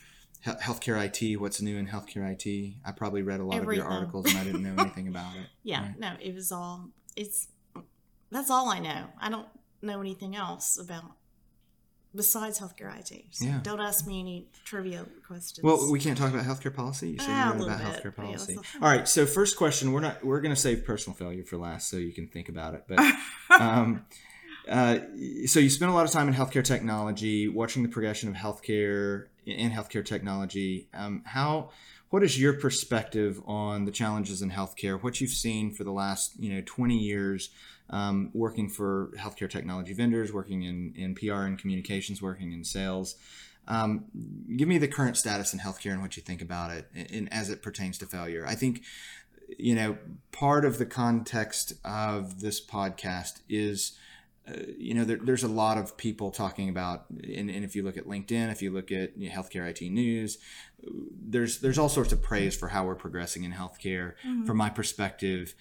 he- 0.44 0.50
healthcare 0.50 0.98
IT, 1.04 1.40
what's 1.40 1.62
new 1.62 1.76
in 1.78 1.86
healthcare 1.86 2.28
IT. 2.32 2.74
I 2.84 2.92
probably 2.92 3.22
read 3.22 3.40
a 3.40 3.44
lot 3.44 3.62
of 3.62 3.72
your 3.72 3.86
articles 3.86 4.26
and 4.26 4.36
I 4.36 4.44
didn't 4.44 4.62
know 4.64 4.74
anything 4.82 5.08
about 5.08 5.36
it. 5.36 5.46
Yeah, 5.62 5.82
Right. 5.82 5.98
no, 5.98 6.12
it 6.20 6.34
was 6.34 6.50
all. 6.52 6.90
It's 7.16 7.48
that's 8.30 8.50
all 8.50 8.68
I 8.68 8.80
know. 8.80 9.06
I 9.20 9.30
don't 9.30 9.46
know 9.80 10.00
anything 10.00 10.34
else 10.34 10.76
about 10.78 11.04
besides 12.14 12.58
healthcare 12.60 12.96
IT. 12.98 13.24
So 13.30 13.44
Yeah. 13.46 13.60
don't 13.62 13.80
ask 13.80 14.06
me 14.06 14.20
any 14.20 14.46
trivia 14.64 15.04
questions. 15.26 15.62
Well, 15.62 15.90
we 15.90 15.98
can't 16.00 16.16
talk 16.16 16.32
about 16.32 16.44
healthcare 16.44 16.74
policy. 16.74 17.10
You 17.10 17.18
said 17.18 17.30
Ah, 17.30 17.54
you 17.56 17.64
about 17.64 17.78
bit, 17.78 17.86
healthcare 17.86 18.14
but 18.16 18.22
yeah, 18.22 18.36
policy. 18.36 18.58
All 18.80 18.88
right. 18.88 19.08
So 19.08 19.26
first 19.26 19.56
question, 19.56 19.92
we're 19.92 20.00
not 20.00 20.24
we're 20.24 20.40
going 20.40 20.54
to 20.54 20.60
save 20.60 20.84
personal 20.84 21.16
failure 21.16 21.44
for 21.44 21.56
last, 21.56 21.88
so 21.88 21.96
you 21.96 22.12
can 22.12 22.28
think 22.28 22.48
about 22.48 22.74
it. 22.74 22.84
But 22.88 23.00
um, 23.60 24.04
uh, 24.68 24.98
so 25.46 25.60
you 25.60 25.68
spent 25.70 25.90
a 25.90 25.94
lot 25.94 26.04
of 26.06 26.10
time 26.10 26.28
in 26.28 26.34
healthcare 26.34 26.64
technology, 26.64 27.48
watching 27.48 27.82
the 27.82 27.88
progression 27.88 28.28
of 28.28 28.34
healthcare 28.36 29.26
and 29.46 29.72
healthcare 29.72 30.04
technology. 30.04 30.88
Um, 30.94 31.22
how 31.26 31.70
what 32.10 32.22
is 32.22 32.40
your 32.40 32.52
perspective 32.54 33.40
on 33.44 33.86
the 33.86 33.90
challenges 33.90 34.40
in 34.40 34.50
healthcare? 34.50 35.02
What 35.02 35.20
you've 35.20 35.32
seen 35.32 35.74
for 35.74 35.84
the 35.84 35.90
last 35.90 36.38
you 36.38 36.54
know 36.54 36.62
20 36.64 36.96
years, 36.96 37.50
um, 37.90 38.30
working 38.32 38.68
for 38.68 39.10
healthcare 39.18 39.48
technology 39.50 39.92
vendors, 39.92 40.32
working 40.32 40.62
in 40.62 40.92
in 40.96 41.14
PR 41.14 41.42
and 41.42 41.58
communications, 41.58 42.22
working 42.22 42.52
in 42.52 42.64
sales. 42.64 43.16
Um, 43.66 44.06
give 44.56 44.68
me 44.68 44.76
the 44.78 44.88
current 44.88 45.16
status 45.16 45.54
in 45.54 45.58
healthcare 45.58 45.92
and 45.92 46.02
what 46.02 46.16
you 46.16 46.22
think 46.22 46.42
about 46.42 46.70
it, 46.70 46.88
and 46.94 47.32
as 47.32 47.50
it 47.50 47.62
pertains 47.62 47.98
to 47.98 48.06
failure. 48.06 48.44
I 48.46 48.54
think 48.54 48.82
you 49.58 49.74
know 49.74 49.98
part 50.32 50.64
of 50.64 50.78
the 50.78 50.86
context 50.86 51.74
of 51.84 52.40
this 52.40 52.64
podcast 52.64 53.40
is 53.48 53.98
uh, 54.46 54.52
you 54.76 54.92
know, 54.92 55.04
there, 55.04 55.16
there's 55.16 55.42
a 55.42 55.48
lot 55.48 55.78
of 55.78 55.96
people 55.96 56.30
talking 56.30 56.68
about, 56.68 57.06
and, 57.10 57.48
and 57.48 57.64
if 57.64 57.74
you 57.74 57.82
look 57.82 57.96
at 57.96 58.04
LinkedIn, 58.04 58.52
if 58.52 58.60
you 58.60 58.70
look 58.70 58.92
at 58.92 59.16
you 59.16 59.28
know, 59.28 59.34
healthcare 59.34 59.66
IT 59.66 59.80
news, 59.90 60.36
there's 60.82 61.60
there's 61.60 61.78
all 61.78 61.88
sorts 61.88 62.12
of 62.12 62.20
praise 62.20 62.54
for 62.54 62.68
how 62.68 62.84
we're 62.84 62.94
progressing 62.94 63.44
in 63.44 63.52
healthcare. 63.52 64.14
From 64.44 64.58
my 64.58 64.68
perspective, 64.68 65.54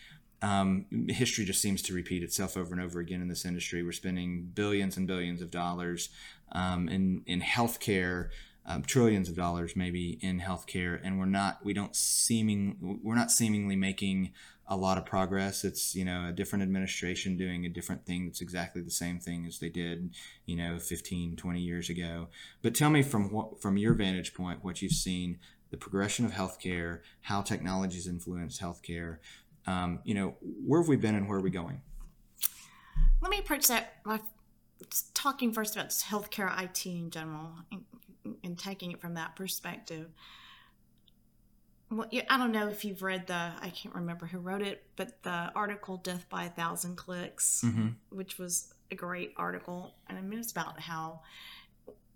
um, 0.44 0.86
history 1.08 1.46
just 1.46 1.62
seems 1.62 1.82
to 1.84 1.94
repeat 1.94 2.22
itself 2.22 2.58
over 2.58 2.74
and 2.74 2.84
over 2.84 3.00
again 3.00 3.22
in 3.22 3.30
this 3.30 3.46
industry. 3.46 3.82
We're 3.82 3.94
spending 3.94 4.52
billions 4.54 4.98
and 4.98 5.08
billions 5.08 5.42
of 5.42 5.50
dollars 5.50 6.10
um, 6.52 6.90
in 6.90 7.24
in 7.26 7.42
healthcare. 7.42 8.30
Um, 8.66 8.82
trillions 8.82 9.28
of 9.28 9.36
dollars 9.36 9.76
maybe 9.76 10.18
in 10.22 10.40
healthcare 10.40 10.98
and 11.04 11.20
we're 11.20 11.26
not 11.26 11.66
we 11.66 11.74
don't 11.74 11.94
seeming 11.94 12.98
we're 13.04 13.14
not 13.14 13.30
seemingly 13.30 13.76
making 13.76 14.32
a 14.68 14.78
lot 14.78 14.98
of 14.98 15.06
progress. 15.06 15.66
It's 15.66 15.94
you 15.96 16.06
know 16.06 16.30
a 16.30 16.32
different 16.32 16.64
administration 16.64 17.36
doing 17.36 17.66
a 17.66 17.70
different 17.70 18.06
thing 18.06 18.26
that's 18.26 18.40
exactly 18.40 18.82
the 18.82 18.90
same 18.90 19.20
thing 19.20 19.46
as 19.46 19.60
they 19.60 19.68
did 19.68 20.16
you 20.46 20.56
know 20.56 20.80
15, 20.80 21.36
20 21.36 21.60
years 21.60 21.90
ago. 21.90 22.28
But 22.62 22.74
tell 22.74 22.90
me 22.90 23.02
from 23.02 23.34
what 23.34 23.62
from 23.62 23.76
your 23.78 23.96
vantage 23.96 24.34
point 24.34 24.64
what 24.64 24.82
you've 24.82 24.94
seen 24.94 25.40
the 25.74 25.78
progression 25.78 26.24
of 26.24 26.34
healthcare, 26.34 27.00
how 27.22 27.42
technologies 27.42 28.06
influence 28.06 28.60
healthcare. 28.60 29.18
Um, 29.66 30.00
you 30.04 30.14
know 30.14 30.36
where 30.42 30.82
have 30.82 30.88
we 30.90 30.96
been 30.98 31.16
and 31.16 31.28
where 31.28 31.38
are 31.38 31.42
we 31.42 31.50
going? 31.50 31.82
Let 33.22 33.30
me 33.32 33.40
approach 33.40 33.68
that 33.68 34.04
by 34.04 34.20
talking 35.14 35.54
first 35.54 35.76
about 35.76 35.90
healthcare 35.90 36.62
IT 36.62 36.86
in 36.86 37.10
general 37.10 37.52
and, 37.72 38.36
and 38.44 38.60
taking 38.60 38.92
it 38.92 39.00
from 39.00 39.14
that 39.14 39.36
perspective. 39.36 40.10
Well, 41.90 42.10
I 42.30 42.38
don't 42.38 42.52
know 42.52 42.68
if 42.70 42.84
you've 42.84 43.04
read 43.04 43.28
the, 43.28 43.34
I 43.62 43.70
can't 43.70 43.94
remember 43.94 44.26
who 44.26 44.40
wrote 44.40 44.64
it, 44.64 44.84
but 44.96 45.22
the 45.24 45.52
article 45.56 45.98
Death 45.98 46.26
by 46.28 46.46
a 46.46 46.50
Thousand 46.50 46.96
Clicks, 46.98 47.62
Mm-hmm. 47.64 47.88
which 48.10 48.38
was 48.40 48.74
a 48.92 48.96
great 48.96 49.34
article. 49.38 49.94
And 50.10 50.18
I 50.18 50.22
mean, 50.22 50.40
it's 50.40 50.52
about 50.52 50.80
how 50.80 51.22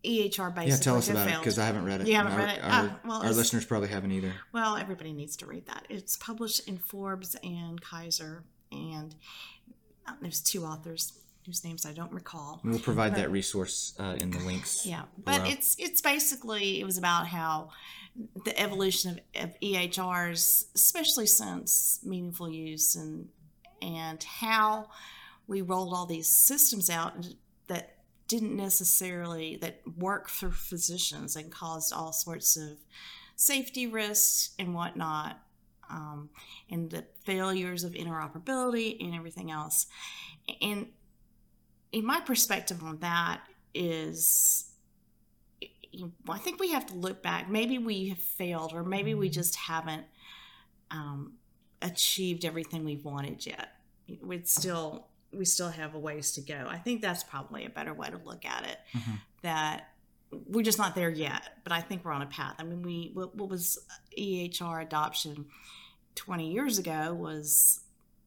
EHR 0.04 0.54
basically 0.54 0.70
Yeah, 0.72 0.78
tell 0.78 0.98
us 0.98 1.10
about 1.10 1.28
it 1.30 1.38
because 1.40 1.58
I 1.60 1.66
haven't 1.66 1.86
read 1.86 2.02
it. 2.02 2.08
You 2.08 2.16
haven't 2.16 2.34
our, 2.34 2.38
read 2.40 2.58
it? 2.58 2.64
Our, 2.64 2.70
Ah, 2.72 3.00
well, 3.06 3.24
our 3.24 3.34
listeners 3.34 3.66
probably 3.66 3.90
haven't 3.90 4.12
either. 4.12 4.34
Well, 4.54 4.78
everybody 4.78 5.12
needs 5.14 5.36
to 5.38 5.46
read 5.46 5.66
that. 5.68 5.86
It's 5.90 6.16
published 6.18 6.68
in 6.68 6.78
Forbes 6.78 7.36
and 7.44 7.82
Kaiser, 7.82 8.44
and 8.72 9.16
uh, 10.08 10.14
there's 10.22 10.42
two 10.42 10.64
authors 10.64 11.14
whose 11.46 11.64
names 11.64 11.86
I 11.86 11.94
don't 11.94 12.12
recall. 12.12 12.62
We'll 12.64 12.80
provide 12.80 13.14
But- 13.14 13.22
that 13.22 13.32
resource 13.32 13.94
uh, 14.00 14.16
in 14.20 14.32
the 14.32 14.40
links. 14.40 14.86
Yeah, 14.86 15.04
but 15.24 15.40
below. 15.40 15.50
it's 15.52 15.76
it's 15.80 16.02
basically 16.02 16.80
it 16.80 16.86
was 16.86 16.98
about 16.98 17.28
how 17.28 17.70
the 18.46 18.60
evolution 18.60 19.20
of, 19.36 19.44
of 19.44 19.60
EHRs, 19.62 20.66
especially 20.76 21.28
since 21.28 22.00
meaningful 22.04 22.50
use, 22.50 22.96
and 22.96 23.30
and 23.82 24.24
how 24.24 24.90
we 25.48 25.62
rolled 25.62 25.94
all 25.94 26.06
these 26.06 26.28
systems 26.28 26.90
out 26.90 27.14
that 27.68 27.97
didn't 28.28 28.56
necessarily 28.56 29.58
that 29.58 29.82
work 29.98 30.30
for 30.30 30.52
physicians 30.52 31.36
and 31.36 31.52
caused 31.52 31.94
all 31.94 32.12
sorts 32.12 32.58
of 32.58 32.78
safety 33.36 33.88
risks 33.88 34.52
and 34.60 34.74
whatnot. 34.74 35.40
um, 35.90 36.30
and 36.70 36.90
the 36.90 37.06
failures 37.24 37.84
of 37.84 37.94
interoperability 37.94 39.04
and 39.04 39.16
everything 39.16 39.52
else. 39.52 39.88
And 40.62 40.88
in 41.92 42.06
my 42.06 42.20
perspective 42.22 42.84
on 42.84 43.00
that 43.00 43.42
is 43.74 44.66
I 46.30 46.38
think 46.38 46.60
we 46.60 46.72
have 46.72 46.86
to 46.88 46.94
look 46.94 47.24
back. 47.24 47.50
Maybe 47.50 47.78
we 47.80 48.10
have 48.10 48.20
failed, 48.20 48.74
or 48.74 48.84
maybe 48.84 49.16
we 49.16 49.30
just 49.30 49.56
haven't 49.56 50.06
um, 50.92 51.34
achieved 51.82 52.46
everything 52.46 52.84
we've 52.84 53.04
wanted 53.04 53.46
yet. 53.46 53.70
We'd 54.22 54.48
still 54.48 55.08
we 55.34 55.46
still 55.46 55.70
have 55.70 55.96
a 55.96 56.00
ways 56.00 56.32
to 56.34 56.42
go. 56.42 56.68
I 56.68 56.78
think 56.78 57.02
that's 57.02 57.24
probably 57.24 57.66
a 57.66 57.70
better 57.70 57.94
way 57.94 58.10
to 58.10 58.18
look 58.18 58.46
at 58.46 58.66
it. 58.66 58.78
Mm-hmm. 58.94 59.16
That 59.42 59.90
we're 60.32 60.64
just 60.64 60.78
not 60.78 60.96
there 60.96 61.10
yet, 61.10 61.50
but 61.64 61.72
I 61.72 61.82
think 61.82 62.04
we're 62.04 62.12
on 62.12 62.22
a 62.22 62.28
path. 62.28 62.56
I 62.60 62.64
mean, 62.64 62.82
we 62.82 63.12
what, 63.14 63.36
what 63.36 63.50
was 63.50 63.80
EHR 64.18 64.82
adoption 64.82 65.46
20 66.16 66.52
years 66.52 66.78
ago 66.78 67.14
was, 67.14 67.82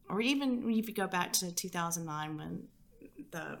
or 0.09 0.21
even 0.21 0.69
if 0.71 0.87
you 0.87 0.93
go 0.93 1.07
back 1.07 1.33
to 1.33 1.51
2009 1.51 2.37
when 2.37 2.63
the 3.31 3.59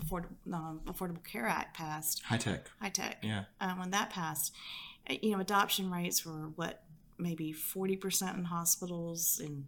Affordable, 0.00 0.26
um, 0.52 0.80
Affordable 0.86 1.24
Care 1.24 1.46
Act 1.46 1.76
passed. 1.76 2.22
HITECH, 2.24 2.66
High 2.80 2.88
tech. 2.88 3.18
Yeah. 3.22 3.44
Um, 3.60 3.78
when 3.78 3.90
that 3.90 4.10
passed, 4.10 4.52
uh, 5.08 5.14
you 5.20 5.32
know, 5.32 5.40
adoption 5.40 5.90
rates 5.90 6.24
were 6.24 6.50
what 6.56 6.82
maybe 7.18 7.52
40% 7.52 8.36
in 8.36 8.44
hospitals 8.44 9.40
and 9.42 9.66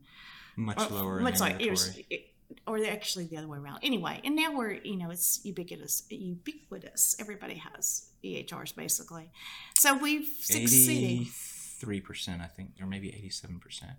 much 0.57 0.90
lower. 0.90 1.21
Much 1.21 1.40
like 1.40 1.61
it 1.61 1.71
was, 1.71 1.99
it, 2.11 2.33
or 2.66 2.84
actually 2.84 3.26
the 3.26 3.37
other 3.37 3.49
way 3.49 3.58
around. 3.58 3.80
Anyway, 3.82 4.20
and 4.25 4.37
now 4.37 4.56
we're 4.56 4.73
you 4.73 4.96
know 4.96 5.11
it's 5.11 5.40
ubiquitous. 5.44 6.04
Ubiquitous. 6.11 7.16
Everybody 7.18 7.54
has 7.54 8.08
EHRs 8.25 8.75
basically. 8.75 9.30
So 9.78 9.96
we've 9.96 10.28
succeeded. 10.40 11.28
Three 11.32 12.00
percent, 12.00 12.40
I 12.40 12.46
think, 12.46 12.70
or 12.80 12.87
maybe 12.87 13.08
eighty-seven 13.08 13.58
percent. 13.58 13.92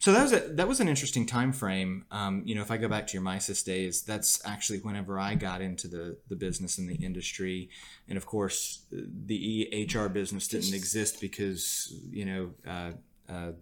So 0.00 0.12
that 0.12 0.22
was 0.22 0.32
a, 0.32 0.40
that 0.40 0.68
was 0.68 0.80
an 0.80 0.88
interesting 0.88 1.24
time 1.24 1.52
frame. 1.52 2.04
Um, 2.10 2.42
you 2.44 2.54
know, 2.54 2.60
if 2.60 2.70
I 2.70 2.76
go 2.76 2.88
back 2.88 3.06
to 3.06 3.14
your 3.14 3.22
Misys 3.22 3.64
days, 3.64 4.02
that's 4.02 4.44
actually 4.44 4.80
whenever 4.80 5.18
I 5.18 5.34
got 5.34 5.62
into 5.62 5.88
the 5.88 6.18
the 6.28 6.36
business 6.36 6.76
and 6.76 6.88
the 6.88 6.96
industry, 6.96 7.70
and 8.08 8.18
of 8.18 8.26
course, 8.26 8.82
the 8.90 9.68
EHR 9.72 10.12
business 10.12 10.48
didn't 10.48 10.74
exist 10.74 11.20
because 11.20 11.94
you 12.10 12.24
know. 12.24 12.50
Uh, 12.66 12.92
uh, 13.26 13.52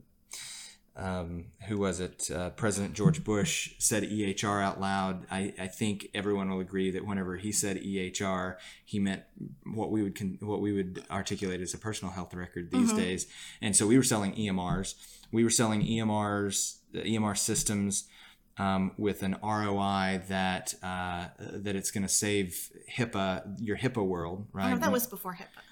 um, 0.96 1.46
who 1.68 1.78
was 1.78 2.00
it? 2.00 2.30
Uh, 2.30 2.50
President 2.50 2.94
George 2.94 3.24
Bush 3.24 3.74
said 3.78 4.02
EHR 4.02 4.62
out 4.62 4.80
loud. 4.80 5.26
I, 5.30 5.54
I, 5.58 5.66
think 5.66 6.08
everyone 6.12 6.50
will 6.50 6.60
agree 6.60 6.90
that 6.90 7.06
whenever 7.06 7.36
he 7.38 7.50
said 7.50 7.78
EHR, 7.78 8.56
he 8.84 8.98
meant 8.98 9.22
what 9.64 9.90
we 9.90 10.02
would 10.02 10.14
con- 10.14 10.36
what 10.40 10.60
we 10.60 10.72
would 10.72 11.02
articulate 11.10 11.62
as 11.62 11.72
a 11.72 11.78
personal 11.78 12.12
health 12.12 12.34
record 12.34 12.70
these 12.70 12.88
mm-hmm. 12.88 12.98
days. 12.98 13.26
And 13.62 13.74
so 13.74 13.86
we 13.86 13.96
were 13.96 14.02
selling 14.02 14.34
EMRs. 14.34 14.94
We 15.32 15.44
were 15.44 15.50
selling 15.50 15.82
EMRs, 15.82 16.76
EMR 16.94 17.38
systems 17.38 18.04
um, 18.58 18.92
with 18.98 19.22
an 19.22 19.36
ROI 19.42 20.22
that 20.28 20.74
uh, 20.82 21.28
that 21.38 21.74
it's 21.74 21.90
going 21.90 22.02
to 22.02 22.12
save 22.12 22.70
HIPAA, 22.98 23.56
your 23.60 23.78
HIPAA 23.78 24.06
world, 24.06 24.46
right? 24.52 24.74
Oh, 24.74 24.78
that 24.78 24.92
was 24.92 25.06
before 25.06 25.34
HIPAA. 25.34 25.62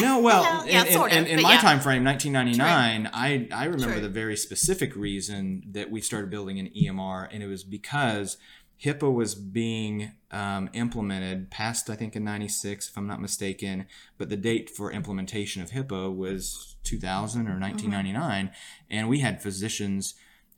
No, 0.00 0.18
well, 0.22 0.66
yeah, 0.66 0.84
in, 0.84 0.92
sort 0.92 1.12
of, 1.12 1.18
in, 1.18 1.26
in 1.26 1.42
my 1.42 1.54
yeah. 1.54 1.60
time 1.60 1.80
frame, 1.80 2.04
1999, 2.04 3.10
I, 3.12 3.48
I 3.52 3.64
remember 3.66 3.94
True. 3.94 4.02
the 4.02 4.08
very 4.08 4.36
specific 4.36 4.96
reason 4.96 5.62
that 5.72 5.90
we 5.90 6.00
started 6.00 6.30
building 6.30 6.58
an 6.58 6.70
EMR, 6.76 7.28
and 7.32 7.42
it 7.42 7.46
was 7.46 7.64
because 7.64 8.36
HIPAA 8.82 9.12
was 9.12 9.34
being 9.34 10.12
um, 10.30 10.68
implemented, 10.72 11.50
passed 11.50 11.88
I 11.88 11.94
think 11.94 12.16
in 12.16 12.24
96, 12.24 12.88
if 12.88 12.98
I'm 12.98 13.06
not 13.06 13.20
mistaken, 13.20 13.86
but 14.18 14.28
the 14.28 14.36
date 14.36 14.68
for 14.68 14.90
implementation 14.90 15.62
of 15.62 15.70
HIPAA 15.70 16.14
was 16.14 16.76
2000 16.84 17.42
or 17.42 17.58
1999, 17.58 18.46
mm-hmm. 18.46 18.54
and 18.90 19.08
we 19.08 19.20
had 19.20 19.42
physicians 19.42 20.14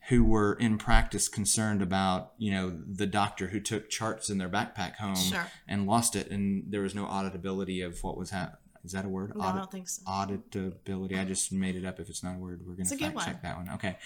who 0.09 0.23
were 0.23 0.53
in 0.53 0.77
practice 0.77 1.27
concerned 1.27 1.81
about 1.81 2.31
you 2.37 2.49
know 2.51 2.77
the 2.87 3.05
doctor 3.05 3.47
who 3.47 3.59
took 3.59 3.89
charts 3.89 4.29
in 4.29 4.37
their 4.37 4.47
backpack 4.47 4.95
home 4.95 5.15
sure. 5.15 5.47
and 5.67 5.85
lost 5.85 6.15
it 6.15 6.31
and 6.31 6.63
there 6.69 6.81
was 6.81 6.95
no 6.95 7.05
auditability 7.05 7.85
of 7.85 8.01
what 8.03 8.17
was 8.17 8.29
happening 8.29 8.57
is 8.87 8.93
that 8.93 9.05
a 9.05 9.09
word? 9.09 9.35
No, 9.35 9.43
Audit, 9.43 9.53
I 9.53 9.57
don't 9.57 9.71
think 9.71 9.89
so. 9.89 10.01
Auditability. 10.07 11.19
I 11.19 11.25
just 11.25 11.51
made 11.51 11.75
it 11.75 11.85
up. 11.85 11.99
If 11.99 12.09
it's 12.09 12.23
not 12.23 12.35
a 12.35 12.39
word, 12.39 12.61
we're 12.65 12.73
going 12.73 12.87
to 12.87 12.97
fact 12.97 13.19
check 13.19 13.41
that 13.43 13.57
one. 13.57 13.69
Okay. 13.75 13.97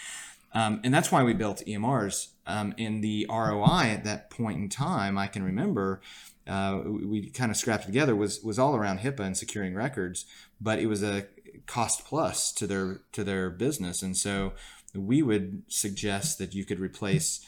Um, 0.54 0.82
and 0.84 0.94
that's 0.94 1.12
why 1.12 1.24
we 1.24 1.34
built 1.34 1.64
EMRs. 1.66 2.30
Um, 2.46 2.74
and 2.78 3.04
the 3.04 3.28
ROI 3.30 3.92
at 3.92 4.04
that 4.04 4.30
point 4.30 4.60
in 4.60 4.70
time, 4.70 5.18
I 5.18 5.28
can 5.28 5.44
remember, 5.44 6.02
uh, 6.48 6.82
we, 6.84 7.06
we 7.06 7.30
kind 7.30 7.52
of 7.52 7.58
scrapped 7.58 7.86
together 7.86 8.16
was 8.16 8.42
was 8.42 8.60
all 8.60 8.76
around 8.76 9.00
HIPAA 9.00 9.22
and 9.22 9.38
securing 9.38 9.76
records, 9.76 10.26
but 10.60 10.80
it 10.80 10.88
was 10.88 11.04
a 11.04 11.28
cost 11.68 12.06
plus 12.06 12.52
to 12.54 12.68
their 12.68 13.02
to 13.12 13.24
their 13.24 13.50
business, 13.50 14.02
and 14.02 14.18
so 14.18 14.54
we 14.94 15.22
would 15.22 15.64
suggest 15.68 16.38
that 16.40 16.54
you 16.54 16.66
could 16.66 16.80
replace. 16.80 17.46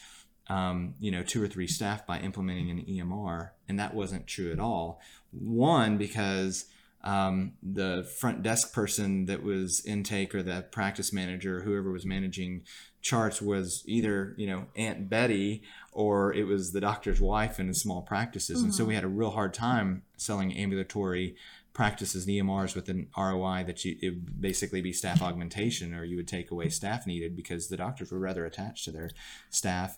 Um, 0.48 0.96
you 1.00 1.10
know, 1.10 1.24
two 1.24 1.42
or 1.42 1.48
three 1.48 1.68
staff 1.68 2.06
by 2.06 2.20
implementing 2.20 2.70
an 2.70 2.86
EMR, 2.86 3.52
and 3.70 3.80
that 3.80 3.94
wasn't 3.94 4.28
true 4.28 4.52
at 4.52 4.60
all. 4.60 5.00
One, 5.32 5.98
because 5.98 6.66
um, 7.04 7.54
the 7.62 8.10
front 8.20 8.44
desk 8.44 8.74
person 8.74 9.26
that 9.26 9.44
was 9.44 9.86
intake 9.86 10.34
or 10.34 10.42
the 10.42 10.66
practice 10.72 11.12
manager, 11.12 11.62
whoever 11.62 11.92
was 11.92 12.06
managing 12.06 12.64
charts, 13.02 13.42
was 13.42 13.84
either 13.86 14.34
you 14.38 14.48
know 14.48 14.68
Aunt 14.76 15.10
Betty 15.10 15.64
or 15.92 16.34
it 16.34 16.46
was 16.46 16.72
the 16.72 16.82
doctor's 16.82 17.20
wife 17.20 17.60
in 17.60 17.74
small 17.74 18.02
practices, 18.02 18.58
mm-hmm. 18.58 18.66
and 18.66 18.76
so 18.76 18.86
we 18.86 18.90
mm-hmm. 18.90 18.96
had 18.96 19.04
a 19.04 19.10
real 19.10 19.32
hard 19.32 19.54
time 19.54 20.04
selling 20.18 20.56
ambulatory 20.56 21.36
practices 21.74 22.28
and 22.28 22.36
EMRs 22.36 22.76
with 22.76 22.88
an 22.88 23.08
ROI 23.18 23.64
that 23.66 23.84
you 23.84 23.98
it 24.02 24.10
would 24.12 24.42
basically 24.42 24.82
be 24.82 24.94
staff 24.94 25.22
augmentation 25.22 25.94
or 25.94 26.04
you 26.04 26.16
would 26.16 26.28
take 26.28 26.52
away 26.52 26.70
staff 26.70 27.08
needed 27.08 27.36
because 27.36 27.68
the 27.68 27.78
doctors 27.78 28.12
were 28.12 28.20
rather 28.20 28.46
attached 28.46 28.86
to 28.86 28.92
their 28.92 29.10
staff. 29.50 29.98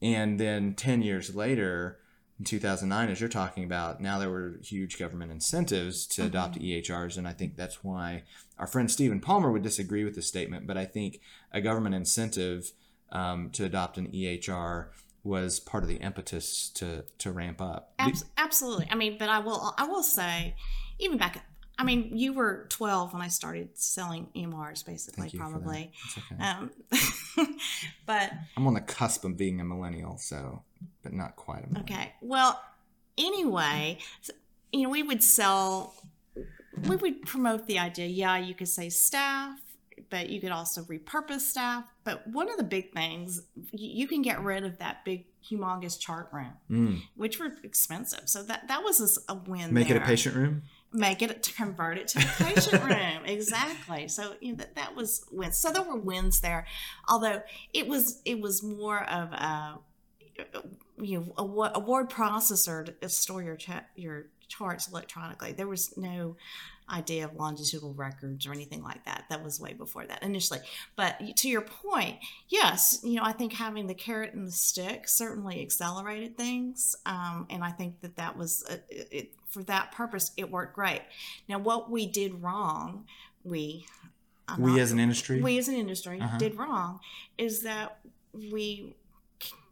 And 0.00 0.38
then 0.38 0.74
10 0.74 1.02
years 1.02 1.34
later, 1.34 1.98
in 2.38 2.44
2009, 2.44 3.08
as 3.08 3.20
you're 3.20 3.28
talking 3.28 3.64
about, 3.64 4.00
now 4.00 4.18
there 4.18 4.30
were 4.30 4.58
huge 4.62 4.98
government 4.98 5.32
incentives 5.32 6.06
to 6.06 6.22
mm-hmm. 6.22 6.28
adopt 6.28 6.58
EHRs, 6.58 7.18
and 7.18 7.26
I 7.26 7.32
think 7.32 7.56
that's 7.56 7.82
why 7.82 8.22
our 8.58 8.66
friend 8.66 8.90
Stephen 8.90 9.20
Palmer 9.20 9.50
would 9.50 9.62
disagree 9.62 10.04
with 10.04 10.14
the 10.14 10.22
statement. 10.22 10.66
But 10.66 10.76
I 10.76 10.84
think 10.84 11.20
a 11.52 11.60
government 11.60 11.96
incentive 11.96 12.72
um, 13.10 13.50
to 13.50 13.64
adopt 13.64 13.98
an 13.98 14.08
EHR 14.08 14.88
was 15.24 15.58
part 15.58 15.82
of 15.82 15.88
the 15.88 15.96
impetus 15.96 16.70
to 16.70 17.04
to 17.18 17.32
ramp 17.32 17.60
up. 17.60 17.92
absolutely. 18.36 18.88
I 18.90 18.94
mean, 18.94 19.16
but 19.18 19.28
I 19.28 19.40
will 19.40 19.74
I 19.76 19.86
will 19.86 20.04
say, 20.04 20.54
even 20.98 21.18
back 21.18 21.44
I 21.78 21.84
mean, 21.84 22.16
you 22.16 22.32
were 22.32 22.66
12 22.70 23.12
when 23.12 23.22
I 23.22 23.28
started 23.28 23.68
selling 23.74 24.26
EMRs, 24.34 24.84
basically, 24.84 25.30
probably. 25.30 25.92
Okay. 26.32 26.42
Um, 26.42 26.70
but 28.06 28.32
I'm 28.56 28.66
on 28.66 28.74
the 28.74 28.80
cusp 28.80 29.24
of 29.24 29.36
being 29.36 29.60
a 29.60 29.64
millennial, 29.64 30.18
so, 30.18 30.62
but 31.04 31.12
not 31.12 31.36
quite 31.36 31.64
a 31.64 31.68
millennial. 31.68 31.98
Okay. 31.98 32.12
Well, 32.20 32.60
anyway, 33.16 33.98
you 34.72 34.82
know, 34.82 34.90
we 34.90 35.04
would 35.04 35.22
sell, 35.22 35.94
we 36.88 36.96
would 36.96 37.22
promote 37.22 37.68
the 37.68 37.78
idea. 37.78 38.06
Yeah, 38.06 38.38
you 38.38 38.54
could 38.54 38.68
say 38.68 38.88
staff, 38.88 39.60
but 40.10 40.30
you 40.30 40.40
could 40.40 40.52
also 40.52 40.82
repurpose 40.82 41.40
staff. 41.40 41.84
But 42.02 42.26
one 42.26 42.50
of 42.50 42.56
the 42.56 42.64
big 42.64 42.92
things, 42.92 43.42
you 43.70 44.08
can 44.08 44.22
get 44.22 44.42
rid 44.42 44.64
of 44.64 44.78
that 44.78 45.04
big, 45.04 45.26
humongous 45.48 45.98
chart 45.98 46.28
room, 46.32 46.54
mm. 46.68 47.02
which 47.14 47.38
were 47.38 47.52
expensive. 47.62 48.22
So 48.26 48.42
that 48.42 48.66
that 48.68 48.82
was 48.82 49.22
a 49.28 49.34
win. 49.34 49.72
Make 49.72 49.88
there. 49.88 49.98
it 49.98 50.02
a 50.02 50.06
patient 50.06 50.34
room 50.34 50.62
make 50.92 51.22
it 51.22 51.42
to 51.42 51.52
convert 51.52 51.98
it 51.98 52.08
to 52.08 52.18
the 52.18 52.44
patient 52.44 52.82
room 52.84 53.24
exactly 53.24 54.08
so 54.08 54.34
you 54.40 54.52
know 54.52 54.58
that, 54.58 54.74
that 54.74 54.94
was 54.94 55.24
wins 55.30 55.58
so 55.58 55.70
there 55.70 55.82
were 55.82 55.98
wins 55.98 56.40
there 56.40 56.66
although 57.08 57.42
it 57.74 57.86
was 57.86 58.22
it 58.24 58.40
was 58.40 58.62
more 58.62 59.04
of 59.04 59.32
a 59.32 59.78
you 61.00 61.18
know 61.18 61.32
a, 61.36 61.72
a 61.74 61.78
word 61.78 62.08
processor 62.08 62.98
to 63.00 63.08
store 63.08 63.42
your 63.42 63.56
chat 63.56 63.90
your 63.96 64.26
charts 64.48 64.88
electronically 64.88 65.52
there 65.52 65.68
was 65.68 65.96
no 65.98 66.36
idea 66.90 67.24
of 67.24 67.34
longitudinal 67.34 67.94
records 67.94 68.46
or 68.46 68.52
anything 68.52 68.82
like 68.82 69.04
that. 69.04 69.24
That 69.28 69.44
was 69.44 69.60
way 69.60 69.72
before 69.72 70.06
that 70.06 70.22
initially. 70.22 70.60
But 70.96 71.36
to 71.36 71.48
your 71.48 71.60
point, 71.60 72.18
yes, 72.48 73.00
you 73.02 73.14
know, 73.14 73.22
I 73.24 73.32
think 73.32 73.52
having 73.52 73.86
the 73.86 73.94
carrot 73.94 74.34
and 74.34 74.46
the 74.46 74.52
stick 74.52 75.08
certainly 75.08 75.60
accelerated 75.60 76.36
things. 76.36 76.96
Um, 77.06 77.46
and 77.50 77.62
I 77.62 77.70
think 77.70 78.00
that 78.00 78.16
that 78.16 78.36
was, 78.36 78.64
a, 78.68 78.74
uh, 78.74 78.76
it, 78.90 79.32
for 79.48 79.62
that 79.64 79.92
purpose, 79.92 80.32
it 80.36 80.50
worked 80.50 80.74
great. 80.74 81.02
Now, 81.48 81.58
what 81.58 81.90
we 81.90 82.06
did 82.06 82.42
wrong, 82.42 83.06
we, 83.44 83.86
I'm 84.46 84.60
we 84.60 84.72
not, 84.72 84.80
as 84.80 84.92
an 84.92 85.00
industry, 85.00 85.40
we 85.40 85.58
as 85.58 85.68
an 85.68 85.74
industry 85.74 86.20
uh-huh. 86.20 86.38
did 86.38 86.56
wrong 86.56 87.00
is 87.36 87.62
that 87.62 87.98
we, 88.32 88.94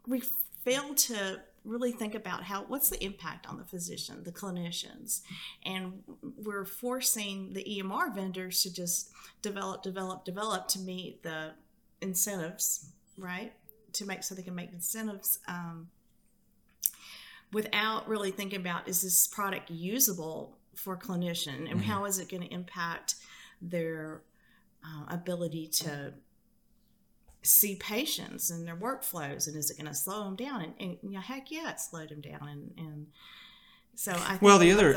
we 0.07 0.21
failed 0.63 0.97
to 0.97 1.41
really 1.63 1.91
think 1.91 2.15
about 2.15 2.43
how 2.43 2.63
what's 2.63 2.89
the 2.89 3.03
impact 3.03 3.47
on 3.47 3.57
the 3.57 3.65
physician, 3.65 4.23
the 4.23 4.31
clinicians, 4.31 5.21
and 5.65 6.01
we're 6.37 6.65
forcing 6.65 7.53
the 7.53 7.63
EMR 7.63 8.15
vendors 8.15 8.63
to 8.63 8.73
just 8.73 9.11
develop, 9.41 9.83
develop, 9.83 10.23
develop 10.23 10.67
to 10.69 10.79
meet 10.79 11.23
the 11.23 11.51
incentives, 12.01 12.89
right? 13.17 13.53
To 13.93 14.05
make 14.05 14.23
so 14.23 14.33
they 14.33 14.43
can 14.43 14.55
make 14.55 14.71
incentives 14.71 15.39
um, 15.47 15.89
without 17.53 18.07
really 18.07 18.31
thinking 18.31 18.59
about 18.59 18.87
is 18.87 19.01
this 19.01 19.27
product 19.27 19.69
usable 19.69 20.57
for 20.75 20.93
a 20.93 20.97
clinician 20.97 21.59
and 21.59 21.67
mm-hmm. 21.67 21.79
how 21.79 22.05
is 22.05 22.19
it 22.19 22.29
going 22.29 22.43
to 22.43 22.53
impact 22.53 23.15
their 23.61 24.21
uh, 24.83 25.05
ability 25.07 25.67
to 25.67 26.13
see 27.41 27.75
patients 27.75 28.51
and 28.51 28.67
their 28.67 28.75
workflows 28.75 29.47
and 29.47 29.55
is 29.55 29.71
it 29.71 29.77
going 29.77 29.87
to 29.87 29.93
slow 29.93 30.25
them 30.25 30.35
down 30.35 30.61
and, 30.61 30.73
and 30.79 30.97
you 31.01 31.11
know, 31.11 31.19
heck 31.19 31.49
yeah 31.49 31.71
it 31.71 31.79
slowed 31.79 32.09
them 32.09 32.21
down 32.21 32.47
and, 32.47 32.71
and 32.77 33.07
so 33.97 34.11
I 34.11 34.15
think 34.15 34.43
Well, 34.43 34.59
the 34.59 34.71
other-. 34.71 34.93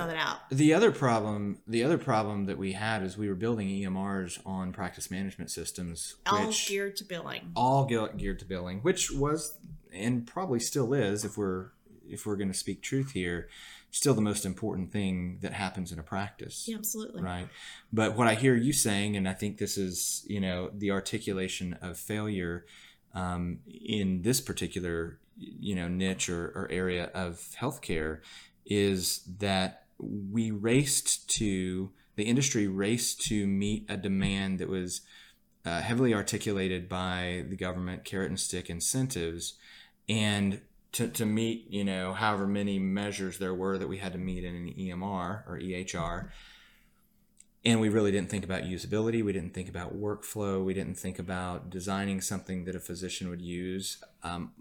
The 0.51 0.75
other 0.75 0.93
problem, 0.93 1.63
the 1.67 1.83
other 1.85 1.97
problem 1.97 2.45
that 2.45 2.59
we 2.59 2.73
had 2.73 3.03
is 3.03 3.17
we 3.17 3.31
were 3.31 3.35
building 3.35 3.67
EMRs 3.67 4.41
on 4.45 4.75
practice 4.75 5.11
management 5.11 5.51
systems, 5.51 6.17
all 6.27 6.49
which 6.49 6.69
geared 6.69 6.97
to 6.97 7.05
billing. 7.05 7.51
all 7.57 7.87
ge- 7.87 8.15
geared 8.19 8.41
to 8.41 8.45
billing, 8.45 8.81
which 8.81 9.11
was 9.11 9.57
and 9.91 10.27
probably 10.27 10.61
still 10.61 10.93
is, 10.93 11.25
if 11.25 11.39
we're 11.39 11.71
if 12.11 12.27
we're 12.27 12.37
going 12.37 12.53
to 12.53 12.59
speak 12.59 12.83
truth 12.83 13.13
here, 13.13 13.49
still 13.91 14.15
the 14.15 14.21
most 14.21 14.45
important 14.45 14.93
thing 14.93 15.39
that 15.41 15.53
happens 15.53 15.93
in 15.93 15.99
a 15.99 16.03
practice. 16.03 16.67
Yeah, 16.69 16.77
absolutely. 16.77 17.23
Right. 17.23 17.49
But 17.93 18.17
what 18.17 18.27
I 18.27 18.35
hear 18.35 18.55
you 18.55 18.73
saying, 18.73 19.17
and 19.17 19.29
I 19.29 19.33
think 19.33 19.59
this 19.59 19.77
is, 19.77 20.25
you 20.29 20.41
know, 20.41 20.71
the 20.73 20.91
articulation 20.91 21.77
of 21.83 21.99
failure 21.99 22.67
um, 23.15 23.59
in 23.67 24.23
this 24.23 24.41
particular, 24.41 25.19
you 25.37 25.75
know, 25.75 25.89
niche 25.89 26.29
or, 26.29 26.47
or 26.55 26.69
area 26.71 27.11
of 27.15 27.37
healthcare 27.59 28.21
is 28.65 29.23
that 29.39 29.85
we 29.99 30.51
raced 30.51 31.29
to, 31.39 31.91
the 32.17 32.25
industry 32.25 32.67
raced 32.67 33.23
to 33.23 33.47
meet 33.47 33.87
a 33.89 33.97
demand 33.97 34.59
that 34.59 34.69
was 34.69 35.01
uh, 35.67 35.81
heavily 35.81 36.15
articulated 36.15 36.89
by 36.89 37.45
the 37.49 37.57
government 37.57 38.05
carrot 38.05 38.29
and 38.29 38.41
stick 38.41 38.71
incentives 38.71 39.55
and 40.09 40.61
to, 40.93 41.09
to 41.09 41.25
meet 41.25 41.71
you 41.71 41.85
know 41.85 42.13
however 42.13 42.47
many 42.47 42.79
measures 42.79 43.39
there 43.39 43.55
were 43.55 43.79
that 43.79 43.89
we 43.89 43.99
had 43.99 44.13
to 44.13 44.19
meet 44.19 44.45
in 44.45 44.55
an 44.55 44.75
emr 44.77 45.47
or 45.49 45.59
ehr 45.59 46.31
and 47.65 47.81
we 47.81 47.89
really 47.89 48.11
didn't 48.11 48.31
think 48.31 48.45
about 48.45 48.63
usability. 48.63 49.23
We 49.23 49.33
didn't 49.33 49.53
think 49.53 49.69
about 49.69 49.95
workflow. 49.95 50.65
We 50.65 50.73
didn't 50.73 50.99
think 50.99 51.19
about 51.19 51.69
designing 51.69 52.21
something 52.21 52.65
that 52.65 52.75
a 52.75 52.81
physician 52.81 53.29
would 53.29 53.43
use. 53.43 54.03
Um, 54.23 54.53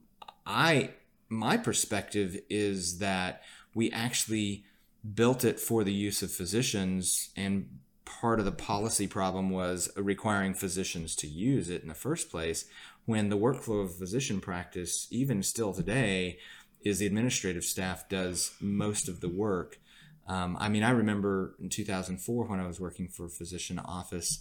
i 0.46 0.92
my 1.30 1.58
perspective 1.58 2.40
is 2.50 2.98
that 2.98 3.44
we 3.76 3.92
actually 3.92 4.66
built 5.14 5.46
it 5.46 5.60
for 5.60 5.84
the 5.84 5.94
use 5.94 6.24
of 6.24 6.32
physicians 6.32 7.30
and 7.38 7.70
part 8.04 8.40
of 8.40 8.46
the 8.46 8.52
policy 8.52 9.06
problem 9.06 9.52
was 9.52 9.92
requiring 9.96 10.56
physicians 10.56 11.16
to 11.16 11.28
use 11.28 11.70
it 11.70 11.84
in 11.84 11.88
the 11.88 11.94
first 11.94 12.32
place 12.32 12.66
when 13.10 13.30
the 13.30 13.38
workflow 13.38 13.84
of 13.84 13.96
physician 13.96 14.40
practice 14.40 15.08
even 15.10 15.42
still 15.42 15.74
today 15.74 16.38
is 16.84 17.00
the 17.00 17.08
administrative 17.08 17.64
staff 17.64 18.08
does 18.08 18.52
most 18.62 19.10
of 19.10 19.20
the 19.20 19.28
work 19.30 19.80
um, 20.28 20.56
i 20.60 20.70
mean 20.70 20.84
i 20.84 20.92
remember 20.92 21.56
in 21.60 21.70
2004 21.70 22.46
when 22.46 22.60
i 22.60 22.68
was 22.68 22.80
working 22.80 23.08
for 23.08 23.26
a 23.26 23.30
physician 23.30 23.80
office 23.80 24.32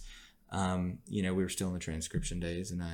um, 0.51 0.97
you 1.07 1.21
know 1.23 1.33
we 1.33 1.43
were 1.43 1.49
still 1.57 1.67
in 1.67 1.73
the 1.73 1.79
transcription 1.79 2.39
days 2.39 2.71
and 2.71 2.81
i 2.83 2.93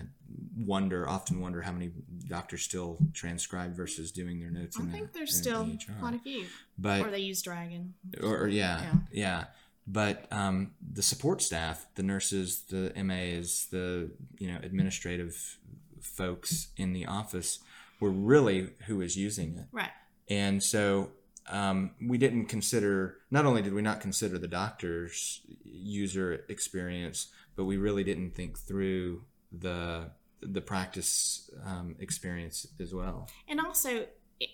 wonder 0.57 1.07
often 1.07 1.39
wonder 1.41 1.61
how 1.61 1.71
many 1.73 1.91
doctors 2.27 2.61
still 2.63 2.97
transcribe 3.13 3.75
versus 3.75 4.11
doing 4.11 4.39
their 4.39 4.49
notes 4.51 4.77
I 4.79 4.83
in 4.83 4.91
think 4.91 5.11
the, 5.11 5.19
there's 5.19 5.35
in 5.35 5.41
still 5.43 5.63
quite 5.99 6.15
a 6.15 6.19
few. 6.19 6.45
but 6.77 7.01
or 7.05 7.11
they 7.11 7.19
use 7.19 7.41
Dragon. 7.41 7.93
or, 8.23 8.43
or 8.43 8.47
yeah, 8.47 8.81
Yeah. 8.81 8.93
yeah, 9.25 9.43
But 9.87 10.25
um, 10.31 10.71
the 10.97 11.03
support 11.03 11.41
staff, 11.41 11.85
the 11.95 12.03
nurses, 12.03 12.47
the 12.73 12.91
MAs, 13.07 13.67
the 13.71 14.09
you 14.39 14.47
know 14.51 14.59
administrative 14.69 15.35
folks 16.05 16.69
in 16.77 16.93
the 16.93 17.05
office 17.05 17.59
were 17.99 18.11
really 18.11 18.69
who 18.87 18.97
was 18.97 19.15
using 19.17 19.57
it, 19.57 19.65
Right. 19.71 19.91
and 20.29 20.61
so 20.61 21.11
um, 21.47 21.91
we 22.01 22.17
didn't 22.17 22.45
consider. 22.45 23.17
Not 23.31 23.45
only 23.45 23.61
did 23.61 23.73
we 23.73 23.81
not 23.81 24.01
consider 24.01 24.37
the 24.37 24.47
doctor's 24.47 25.41
user 25.63 26.45
experience, 26.49 27.27
but 27.55 27.65
we 27.65 27.77
really 27.77 28.03
didn't 28.03 28.31
think 28.35 28.57
through 28.57 29.23
the 29.51 30.11
the 30.41 30.61
practice 30.61 31.49
um, 31.65 31.95
experience 31.99 32.67
as 32.79 32.93
well. 32.93 33.27
And 33.47 33.59
also, 33.59 34.05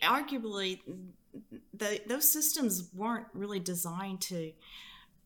arguably, 0.03 0.79
the, 1.73 2.01
those 2.07 2.27
systems 2.29 2.89
weren't 2.93 3.27
really 3.33 3.59
designed 3.59 4.21
to 4.21 4.51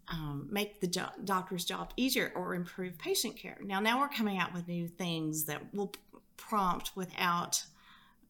um, 0.07 0.47
make 0.51 0.81
the 0.81 0.87
jo- 0.87 1.09
doctor's 1.23 1.65
job 1.65 1.91
easier 1.97 2.31
or 2.35 2.53
improve 2.55 2.97
patient 2.97 3.35
care. 3.37 3.57
Now, 3.63 3.79
now 3.79 3.99
we're 3.99 4.09
coming 4.09 4.37
out 4.37 4.53
with 4.53 4.67
new 4.67 4.87
things 4.87 5.45
that 5.45 5.73
will 5.73 5.91
prompt 6.37 6.91
without 6.95 7.63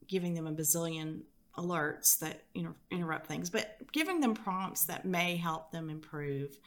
giving 0.08 0.34
them 0.34 0.48
a 0.48 0.52
bazillion 0.52 1.22
alerts 1.58 2.20
that 2.20 2.44
you 2.54 2.64
know 2.64 2.74
interrupt 2.92 3.28
things, 3.28 3.50
but 3.50 3.78
giving 3.92 4.20
them 4.20 4.34
prompts 4.34 4.86
that 4.86 5.06
may 5.06 5.36
help 5.36 5.72
them 5.72 5.90
improve 5.90 6.58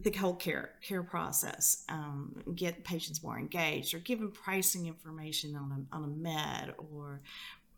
the 0.00 0.10
whole 0.10 0.34
care 0.34 0.70
care 0.82 1.02
process, 1.02 1.84
um, 1.88 2.36
get 2.54 2.84
patients 2.84 3.22
more 3.22 3.38
engaged, 3.38 3.94
or 3.94 3.98
give 3.98 4.20
them 4.20 4.30
pricing 4.30 4.86
information 4.86 5.56
on 5.56 5.86
a, 5.92 5.96
on 5.96 6.04
a 6.04 6.08
med, 6.08 6.74
or 6.92 7.20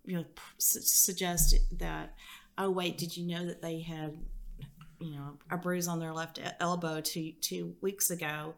you 0.05 0.17
know 0.17 0.25
su- 0.59 0.81
suggest 0.81 1.57
that 1.79 2.15
oh 2.59 2.71
wait, 2.71 2.99
did 2.99 3.17
you 3.17 3.27
know 3.27 3.47
that 3.47 3.63
they 3.63 3.81
had 3.81 4.17
you 5.01 5.13
know 5.13 5.39
a 5.51 5.57
bruise 5.57 5.89
on 5.89 5.99
their 5.99 6.13
left 6.13 6.41
elbow 6.61 7.01
two 7.01 7.33
two 7.41 7.75
weeks 7.81 8.11
ago? 8.11 8.55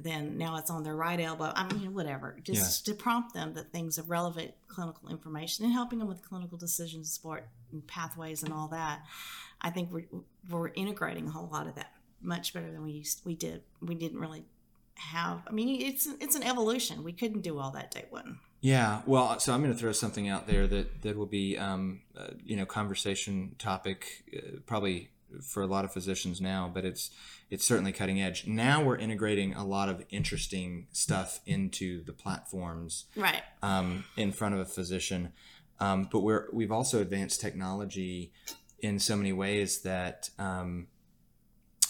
Then 0.00 0.38
now 0.38 0.56
it's 0.56 0.70
on 0.70 0.82
their 0.82 0.96
right 0.96 1.20
elbow. 1.20 1.52
I 1.54 1.72
mean, 1.72 1.94
whatever, 1.94 2.36
just 2.42 2.86
to 2.86 2.94
prompt 2.94 3.34
them 3.34 3.54
that 3.54 3.70
things 3.70 3.98
of 3.98 4.10
relevant 4.10 4.52
clinical 4.66 5.08
information 5.10 5.64
and 5.64 5.72
helping 5.72 5.98
them 5.98 6.08
with 6.08 6.22
clinical 6.22 6.58
decision 6.58 7.04
support 7.04 7.46
and 7.72 7.86
pathways 7.86 8.42
and 8.42 8.52
all 8.52 8.68
that. 8.68 9.02
I 9.60 9.70
think 9.70 9.92
we're 9.92 10.06
we're 10.50 10.68
integrating 10.68 11.28
a 11.28 11.30
whole 11.30 11.48
lot 11.52 11.66
of 11.66 11.74
that 11.76 11.92
much 12.20 12.52
better 12.52 12.70
than 12.70 12.82
we 12.82 12.92
used 12.92 13.22
we 13.24 13.34
did 13.34 13.62
we 13.80 13.94
didn't 13.94 14.18
really 14.18 14.44
have. 14.94 15.42
I 15.46 15.52
mean 15.52 15.82
it's 15.82 16.08
it's 16.20 16.34
an 16.34 16.42
evolution. 16.42 17.04
We 17.04 17.12
couldn't 17.12 17.42
do 17.42 17.58
all 17.58 17.70
that 17.72 17.90
day 17.90 18.06
one. 18.10 18.38
Yeah, 18.62 19.02
well, 19.06 19.40
so 19.40 19.52
I'm 19.52 19.60
going 19.60 19.72
to 19.72 19.78
throw 19.78 19.90
something 19.90 20.28
out 20.28 20.46
there 20.46 20.68
that 20.68 21.02
that 21.02 21.16
will 21.16 21.26
be, 21.26 21.58
um, 21.58 22.02
uh, 22.16 22.28
you 22.44 22.56
know, 22.56 22.64
conversation 22.64 23.56
topic, 23.58 24.22
uh, 24.36 24.60
probably 24.66 25.10
for 25.42 25.62
a 25.62 25.66
lot 25.66 25.84
of 25.84 25.92
physicians 25.92 26.40
now, 26.40 26.70
but 26.72 26.84
it's 26.84 27.10
it's 27.50 27.66
certainly 27.66 27.92
cutting 27.92 28.20
edge. 28.20 28.46
Now 28.46 28.82
we're 28.82 28.96
integrating 28.96 29.54
a 29.54 29.64
lot 29.64 29.88
of 29.88 30.04
interesting 30.10 30.86
stuff 30.92 31.40
into 31.46 32.02
the 32.04 32.12
platforms 32.12 33.06
right 33.16 33.42
um, 33.62 34.04
in 34.16 34.32
front 34.32 34.54
of 34.54 34.60
a 34.60 34.64
physician, 34.64 35.32
um, 35.80 36.08
but 36.10 36.20
we're 36.20 36.48
we've 36.52 36.72
also 36.72 37.00
advanced 37.00 37.40
technology 37.40 38.32
in 38.80 38.98
so 38.98 39.16
many 39.16 39.32
ways 39.32 39.82
that. 39.82 40.30
Um, 40.38 40.88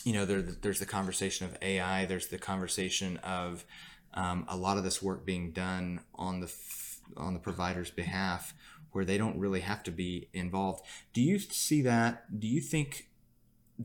you 0.05 0.12
know, 0.12 0.24
there, 0.24 0.42
there's 0.42 0.81
the 0.81 0.87
conversation 0.87 1.46
of 1.46 1.57
AI. 1.62 2.07
There's 2.07 2.26
the 2.26 2.37
conversation 2.38 3.18
of 3.18 3.64
um, 4.14 4.44
a 4.48 4.57
lot 4.57 4.76
of 4.76 4.85
this 4.85 5.02
work 5.02 5.24
being 5.24 5.52
done 5.52 6.00
on 6.14 6.40
the 6.40 6.46
f- 6.46 7.00
on 7.16 7.35
the 7.35 7.40
provider's 7.40 7.90
behalf, 7.90 8.55
where 8.92 9.05
they 9.05 9.18
don't 9.18 9.38
really 9.38 9.61
have 9.61 9.83
to 9.85 9.90
be 9.90 10.28
involved. 10.33 10.85
Do 11.12 11.22
you 11.22 11.38
see 11.38 11.83
that? 11.83 12.38
Do 12.40 12.46
you 12.46 12.61
think 12.61 13.09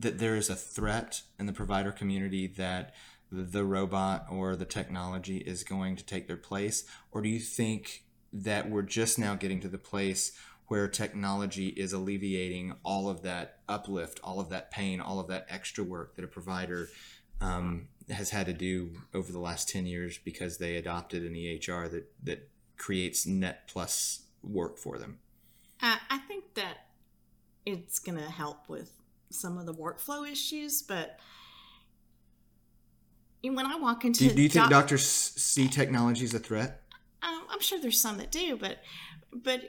that 0.00 0.18
there 0.18 0.36
is 0.36 0.50
a 0.50 0.54
threat 0.54 1.22
in 1.38 1.46
the 1.46 1.52
provider 1.52 1.92
community 1.92 2.46
that 2.46 2.94
the 3.30 3.64
robot 3.64 4.26
or 4.30 4.56
the 4.56 4.64
technology 4.64 5.38
is 5.38 5.62
going 5.64 5.96
to 5.96 6.04
take 6.04 6.26
their 6.26 6.36
place, 6.36 6.84
or 7.10 7.20
do 7.20 7.28
you 7.28 7.40
think 7.40 8.04
that 8.32 8.70
we're 8.70 8.82
just 8.82 9.18
now 9.18 9.34
getting 9.34 9.60
to 9.60 9.68
the 9.68 9.78
place 9.78 10.32
where 10.66 10.86
technology 10.86 11.68
is 11.68 11.92
alleviating 11.92 12.74
all 12.84 13.08
of 13.08 13.22
that 13.22 13.60
uplift, 13.68 14.20
all 14.22 14.38
of 14.38 14.50
that 14.50 14.70
pain, 14.70 15.00
all 15.00 15.18
of 15.18 15.28
that 15.28 15.46
extra 15.48 15.82
work 15.82 16.14
that 16.14 16.24
a 16.24 16.28
provider 16.28 16.88
um, 17.40 17.88
has 18.10 18.30
had 18.30 18.46
to 18.46 18.52
do 18.52 18.90
over 19.14 19.32
the 19.32 19.38
last 19.38 19.68
10 19.68 19.86
years 19.86 20.18
because 20.18 20.58
they 20.58 20.76
adopted 20.76 21.22
an 21.22 21.34
EHR 21.34 21.90
that, 21.90 22.10
that 22.22 22.48
creates 22.76 23.26
net 23.26 23.66
plus 23.66 24.24
work 24.42 24.78
for 24.78 24.98
them. 24.98 25.18
i, 25.80 25.98
I 26.10 26.18
think 26.18 26.54
that 26.54 26.86
it's 27.66 27.98
going 27.98 28.18
to 28.18 28.30
help 28.30 28.68
with 28.68 28.97
some 29.30 29.58
of 29.58 29.66
the 29.66 29.74
workflow 29.74 30.30
issues 30.30 30.82
but 30.82 31.18
when 33.42 33.66
i 33.66 33.76
walk 33.76 34.04
into 34.04 34.28
Do, 34.28 34.34
do 34.34 34.42
you 34.42 34.48
think 34.48 34.64
doc- 34.64 34.70
doctors 34.70 35.06
see 35.06 35.68
technology 35.68 36.24
as 36.24 36.34
a 36.34 36.38
threat? 36.38 36.82
Um, 37.22 37.42
I'm 37.50 37.60
sure 37.60 37.80
there's 37.80 38.00
some 38.00 38.18
that 38.18 38.30
do, 38.30 38.56
but 38.56 38.78
but 39.32 39.62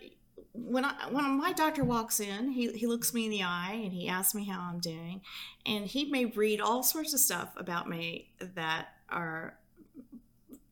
when 0.54 0.86
I 0.86 0.94
when 1.10 1.38
my 1.38 1.54
doctor 1.54 1.84
walks 1.84 2.20
in, 2.20 2.52
he 2.52 2.72
he 2.72 2.88
looks 2.88 3.14
me 3.14 3.26
in 3.26 3.32
the 3.32 3.44
eye 3.44 3.80
and 3.84 3.94
he 3.94 4.08
asks 4.08 4.36
me 4.36 4.46
how 4.46 4.60
I'm 4.60 4.80
doing, 4.80 5.22
and 5.66 5.86
he 5.86 6.06
may 6.06 6.26
read 6.26 6.60
all 6.62 6.84
sorts 6.84 7.14
of 7.14 7.20
stuff 7.20 7.50
about 7.58 7.90
me 7.90 8.32
that 8.56 8.90
are 9.10 9.58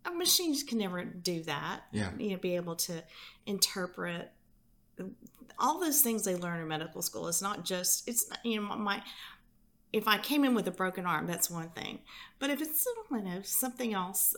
uh, 0.05 0.11
machines 0.11 0.63
can 0.63 0.79
never 0.79 1.03
do 1.03 1.43
that. 1.43 1.81
Yeah. 1.91 2.11
you 2.17 2.31
know, 2.31 2.37
be 2.37 2.55
able 2.55 2.75
to 2.75 3.03
interpret 3.45 4.31
all 5.59 5.79
those 5.79 6.01
things 6.01 6.23
they 6.23 6.35
learn 6.35 6.61
in 6.61 6.67
medical 6.67 7.01
school. 7.01 7.27
It's 7.27 7.41
not 7.41 7.65
just 7.65 8.07
it's 8.07 8.29
not, 8.29 8.39
you 8.45 8.61
know 8.61 8.75
my. 8.75 9.01
If 9.93 10.07
I 10.07 10.17
came 10.17 10.43
in 10.43 10.53
with 10.53 10.67
a 10.67 10.71
broken 10.71 11.05
arm, 11.05 11.27
that's 11.27 11.49
one 11.49 11.69
thing. 11.69 11.99
But 12.39 12.49
if 12.49 12.61
it's 12.61 12.85
you 13.11 13.21
know 13.21 13.41
something 13.43 13.93
else, 13.93 14.35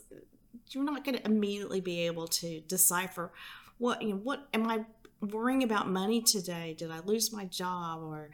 you're 0.70 0.84
not 0.84 1.04
going 1.04 1.18
to 1.18 1.26
immediately 1.26 1.82
be 1.82 2.06
able 2.06 2.28
to 2.28 2.62
decipher 2.62 3.32
what 3.78 4.02
you 4.02 4.10
know 4.10 4.16
what 4.18 4.48
am 4.54 4.68
i 4.70 4.84
worrying 5.22 5.64
about 5.64 5.88
money 5.90 6.22
today 6.22 6.76
did 6.78 6.92
i 6.92 7.00
lose 7.00 7.32
my 7.32 7.46
job 7.46 8.02
or 8.04 8.30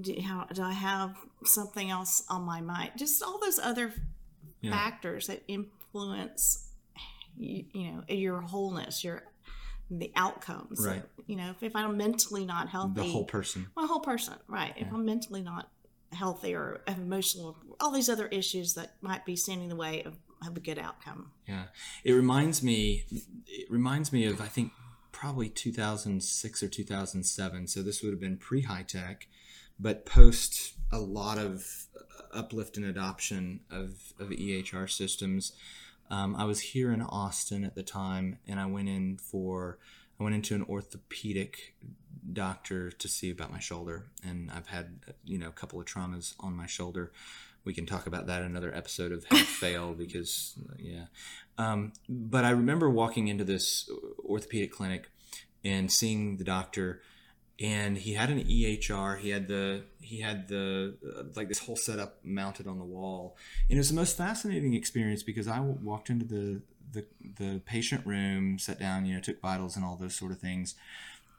do, 0.00 0.20
how, 0.20 0.44
do 0.52 0.62
i 0.62 0.72
have 0.72 1.16
something 1.44 1.90
else 1.90 2.22
on 2.28 2.42
my 2.42 2.60
mind 2.60 2.90
just 2.96 3.22
all 3.22 3.38
those 3.40 3.58
other 3.58 3.92
Yeah. 4.60 4.70
factors 4.70 5.26
that 5.26 5.42
influence 5.48 6.70
you, 7.36 7.64
you 7.72 7.92
know 7.92 8.02
your 8.08 8.40
wholeness 8.40 9.02
your 9.04 9.24
the 9.90 10.10
outcomes 10.16 10.84
Right. 10.84 11.02
you 11.26 11.36
know 11.36 11.50
if, 11.50 11.62
if 11.62 11.76
i'm 11.76 11.96
mentally 11.96 12.44
not 12.44 12.68
healthy 12.68 12.94
The 13.02 13.08
whole 13.08 13.24
person. 13.24 13.68
my 13.76 13.86
whole 13.86 14.00
person 14.00 14.34
right 14.48 14.74
if 14.76 14.88
i'm 14.92 15.04
mentally 15.04 15.42
not 15.42 15.70
healthy 16.12 16.54
or 16.54 16.82
emotional 16.86 17.56
all 17.80 17.90
these 17.90 18.08
other 18.08 18.26
issues 18.28 18.74
that 18.74 18.94
might 19.00 19.24
be 19.24 19.36
standing 19.36 19.64
in 19.64 19.68
the 19.70 19.76
way 19.76 20.02
of, 20.02 20.16
of 20.46 20.56
a 20.56 20.60
good 20.60 20.78
outcome 20.78 21.30
Yeah, 21.46 21.64
it 22.04 22.12
reminds 22.12 22.62
me. 22.62 23.04
It 23.46 23.70
reminds 23.70 24.12
me 24.12 24.24
of 24.26 24.40
I 24.40 24.46
think 24.46 24.72
probably 25.12 25.48
2006 25.48 26.62
or 26.62 26.68
2007. 26.68 27.66
So 27.68 27.82
this 27.82 28.02
would 28.02 28.10
have 28.12 28.20
been 28.20 28.36
pre 28.36 28.62
HITECH, 28.62 29.28
but 29.80 30.04
post 30.06 30.74
a 30.92 30.98
lot 30.98 31.38
of 31.38 31.66
uh, 31.98 32.38
uplift 32.38 32.76
and 32.76 32.86
adoption 32.86 33.60
of 33.70 34.12
of 34.18 34.28
EHR 34.30 34.88
systems. 34.90 35.52
Um, 36.10 36.36
I 36.36 36.44
was 36.44 36.60
here 36.60 36.92
in 36.92 37.02
Austin 37.02 37.64
at 37.64 37.74
the 37.74 37.82
time, 37.82 38.38
and 38.46 38.60
I 38.60 38.66
went 38.66 38.88
in 38.88 39.18
for 39.18 39.78
I 40.18 40.22
went 40.22 40.34
into 40.34 40.54
an 40.54 40.62
orthopedic 40.62 41.74
doctor 42.32 42.90
to 42.90 43.08
see 43.08 43.30
about 43.30 43.52
my 43.52 43.58
shoulder, 43.58 44.06
and 44.24 44.50
I've 44.50 44.68
had 44.68 45.00
you 45.24 45.38
know 45.38 45.48
a 45.48 45.52
couple 45.52 45.80
of 45.80 45.86
traumas 45.86 46.34
on 46.40 46.54
my 46.54 46.66
shoulder. 46.66 47.12
We 47.64 47.74
can 47.74 47.86
talk 47.86 48.06
about 48.06 48.26
that 48.28 48.42
in 48.42 48.46
another 48.46 48.72
episode 48.74 49.10
of 49.10 49.24
Health 49.24 49.40
Fail 49.60 49.92
because 49.92 50.54
yeah. 50.78 51.06
Um, 51.58 51.92
but 52.08 52.44
I 52.44 52.50
remember 52.50 52.88
walking 52.88 53.28
into 53.28 53.44
this 53.44 53.90
orthopedic 54.24 54.72
clinic 54.72 55.10
and 55.64 55.90
seeing 55.90 56.36
the 56.36 56.44
doctor, 56.44 57.02
and 57.58 57.96
he 57.96 58.14
had 58.14 58.30
an 58.30 58.44
EHR. 58.44 59.18
He 59.18 59.30
had 59.30 59.48
the 59.48 59.82
he 60.00 60.20
had 60.20 60.48
the 60.48 60.94
uh, 61.16 61.22
like 61.34 61.48
this 61.48 61.58
whole 61.60 61.76
setup 61.76 62.18
mounted 62.24 62.66
on 62.66 62.78
the 62.78 62.84
wall, 62.84 63.36
and 63.68 63.76
it 63.76 63.80
was 63.80 63.88
the 63.88 63.94
most 63.94 64.16
fascinating 64.16 64.74
experience 64.74 65.22
because 65.22 65.48
I 65.48 65.56
w- 65.56 65.78
walked 65.82 66.10
into 66.10 66.24
the 66.24 66.60
the 66.92 67.06
the 67.38 67.60
patient 67.64 68.06
room, 68.06 68.58
sat 68.58 68.78
down, 68.78 69.06
you 69.06 69.14
know, 69.14 69.20
took 69.20 69.40
vitals 69.40 69.76
and 69.76 69.84
all 69.84 69.96
those 69.96 70.14
sort 70.14 70.32
of 70.32 70.38
things. 70.38 70.74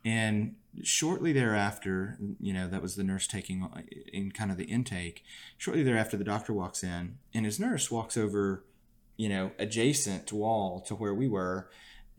And 0.06 0.56
shortly 0.84 1.34
thereafter, 1.34 2.18
you 2.40 2.54
know, 2.54 2.68
that 2.68 2.82
was 2.82 2.96
the 2.96 3.04
nurse 3.04 3.28
taking 3.28 3.64
uh, 3.64 3.82
in 4.14 4.32
kind 4.32 4.52
of 4.52 4.58
the 4.58 4.66
intake. 4.66 5.24
Shortly 5.58 5.84
thereafter, 5.84 6.18
the 6.18 6.24
doctor 6.24 6.54
walks 6.54 6.84
in, 6.84 7.18
and 7.34 7.46
his 7.46 7.60
nurse 7.60 7.92
walks 7.92 8.16
over, 8.16 8.64
you 9.18 9.30
know, 9.30 9.52
adjacent 9.60 10.32
wall 10.32 10.80
to 10.82 10.96
where 10.96 11.14
we 11.14 11.28
were, 11.28 11.70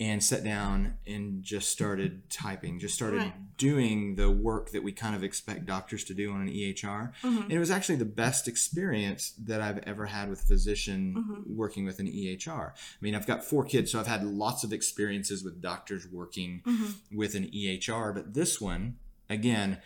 and 0.00 0.22
sat 0.22 0.44
down 0.44 0.94
and 1.08 1.42
just 1.42 1.70
started 1.70 2.30
typing, 2.30 2.78
just 2.78 2.94
started 2.94 3.18
Right. 3.18 3.56
doing 3.56 4.14
the 4.14 4.30
work 4.30 4.70
that 4.70 4.84
we 4.84 4.92
kind 4.92 5.16
of 5.16 5.24
expect 5.24 5.66
doctors 5.66 6.04
to 6.04 6.14
do 6.14 6.30
on 6.32 6.42
an 6.42 6.48
EHR. 6.48 7.12
Mhm. 7.24 7.42
And 7.44 7.52
it 7.52 7.58
was 7.58 7.70
actually 7.72 7.96
the 7.96 8.04
best 8.04 8.46
experience 8.46 9.32
that 9.32 9.61
I've 9.61 9.78
ever 9.78 10.06
had 10.06 10.30
with 10.30 10.42
a 10.42 10.46
physician 10.46 11.14
Mhm. 11.16 11.46
working 11.48 11.84
with 11.84 11.98
an 11.98 12.06
EHR. 12.06 12.74
I 12.76 12.98
mean, 13.00 13.16
I've 13.16 13.26
got 13.26 13.44
four 13.44 13.64
kids, 13.64 13.90
so 13.90 13.98
I've 13.98 14.06
had 14.06 14.24
lots 14.24 14.62
of 14.62 14.72
experiences 14.72 15.42
with 15.42 15.61
doctors 15.61 16.06
working 16.06 16.62
Mhm. 16.64 16.94
with 17.12 17.34
an 17.34 17.52
EHR, 17.52 18.12
but 18.12 18.34
this 18.34 18.61
one, 18.61 18.98
again, 19.28 19.78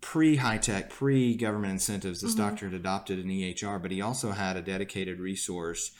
pre 0.00 0.36
HITECH, 0.36 0.90
pre 0.90 1.36
government 1.36 1.72
incentives, 1.74 2.20
this 2.20 2.34
Mhm. 2.34 2.38
doctor 2.38 2.66
had 2.66 2.74
adopted 2.74 3.20
an 3.20 3.30
EHR, 3.30 3.78
but 3.78 3.92
he 3.92 4.00
also 4.02 4.32
had 4.32 4.56
a 4.56 4.60
dedicated 4.62 5.20
resource, 5.20 5.92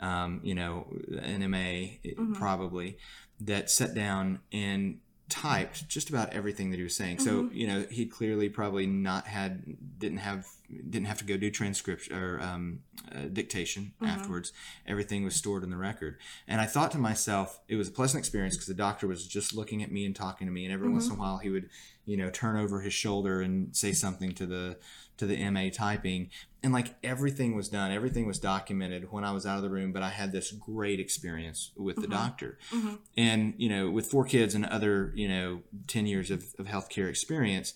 um, 0.00 0.40
you 0.42 0.54
know, 0.54 0.86
an 1.22 1.42
MA 1.50 1.98
Mhm. 2.04 2.34
probably, 2.34 2.98
that 3.40 3.70
sat 3.70 3.94
down 3.94 4.40
and 4.52 5.00
typed 5.28 5.88
just 5.88 6.08
about 6.08 6.32
everything 6.32 6.70
that 6.70 6.76
he 6.76 6.84
was 6.84 6.94
saying. 6.94 7.18
So, 7.18 7.44
Mhm. 7.44 7.54
you 7.54 7.66
know, 7.66 7.82
he'd 7.90 8.12
clearly 8.12 8.48
probably 8.48 8.86
not 8.86 9.26
had, 9.26 9.98
didn't 9.98 10.18
have, 10.18 10.46
didn't 10.68 11.06
have 11.06 11.18
to 11.18 11.24
go 11.24 11.36
do 11.36 11.50
transcription 11.50 12.14
or 12.16 12.40
um, 12.40 12.80
uh, 13.10 13.22
dictation 13.32 13.92
Mhm. 14.00 14.06
afterwards. 14.08 14.52
Everything 14.86 15.24
was 15.24 15.34
stored 15.34 15.64
in 15.64 15.70
the 15.70 15.76
record. 15.76 16.18
And 16.46 16.60
I 16.60 16.66
thought 16.66 16.92
to 16.92 16.98
myself, 16.98 17.60
it 17.66 17.74
was 17.74 17.88
a 17.88 17.90
pleasant 17.90 18.20
experience 18.20 18.54
because 18.54 18.68
the 18.68 18.74
doctor 18.74 19.08
was 19.08 19.26
just 19.26 19.52
looking 19.52 19.82
at 19.82 19.90
me 19.90 20.06
and 20.06 20.14
talking 20.14 20.46
to 20.46 20.52
me, 20.52 20.64
and 20.64 20.72
every 20.72 20.88
once 20.88 21.08
in 21.08 21.16
a 21.16 21.18
while 21.18 21.38
he 21.38 21.50
would, 21.50 21.70
you 22.04 22.16
know, 22.16 22.30
turn 22.30 22.56
over 22.56 22.80
his 22.82 22.94
shoulder 22.94 23.40
and 23.40 23.74
say 23.76 23.92
something 23.92 24.32
to 24.34 24.46
the 24.46 24.78
to 25.16 25.26
the 25.26 25.36
MA 25.50 25.70
typing, 25.70 26.30
and 26.66 26.74
like 26.74 26.96
everything 27.04 27.54
was 27.54 27.68
done, 27.68 27.92
everything 27.92 28.26
was 28.26 28.40
documented 28.40 29.12
when 29.12 29.22
I 29.22 29.30
was 29.30 29.46
out 29.46 29.56
of 29.56 29.62
the 29.62 29.70
room. 29.70 29.92
But 29.92 30.02
I 30.02 30.08
had 30.08 30.32
this 30.32 30.50
great 30.50 30.98
experience 30.98 31.70
with 31.76 31.94
the 31.94 32.08
Mhm. 32.08 32.10
doctor, 32.10 32.58
Mhm. 32.72 32.98
and 33.16 33.54
you 33.56 33.68
know, 33.68 33.88
with 33.88 34.06
four 34.10 34.24
kids 34.24 34.52
and 34.56 34.66
other, 34.66 35.12
you 35.14 35.28
know, 35.28 35.62
ten 35.86 36.06
years 36.06 36.32
of, 36.32 36.44
of 36.58 36.66
healthcare 36.66 37.08
experience, 37.08 37.74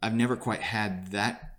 I've 0.00 0.14
never 0.14 0.36
quite 0.36 0.60
had 0.62 1.08
that 1.10 1.56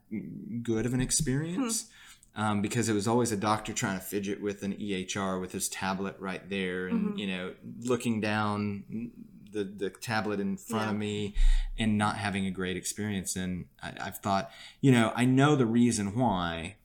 good 0.64 0.86
of 0.86 0.94
an 0.94 1.02
experience 1.02 1.88
um, 2.36 2.62
because 2.62 2.88
it 2.90 2.94
was 2.94 3.08
always 3.08 3.32
a 3.34 3.38
doctor 3.38 3.74
trying 3.74 4.00
to 4.00 4.04
fidget 4.06 4.42
with 4.42 4.64
an 4.64 4.74
EHR 4.80 5.40
with 5.40 5.52
his 5.52 5.68
tablet 5.68 6.16
right 6.18 6.50
there, 6.50 6.88
and 6.88 7.14
Mhm. 7.14 7.20
you 7.20 7.28
know, 7.28 7.54
looking 7.82 8.22
down 8.22 9.12
the 9.54 9.64
the 9.64 9.90
tablet 9.90 10.40
in 10.40 10.58
front 10.58 10.92
of 10.92 10.98
me, 10.98 11.36
and 11.78 11.98
not 11.98 12.18
having 12.18 12.46
a 12.46 12.52
great 12.52 12.76
experience. 12.76 13.36
And 13.36 13.66
I, 13.82 13.94
I've 14.02 14.18
thought, 14.18 14.52
you 14.82 14.92
know, 14.92 15.14
I 15.16 15.26
know 15.26 15.56
the 15.56 15.66
reason 15.66 16.16
why. 16.18 16.76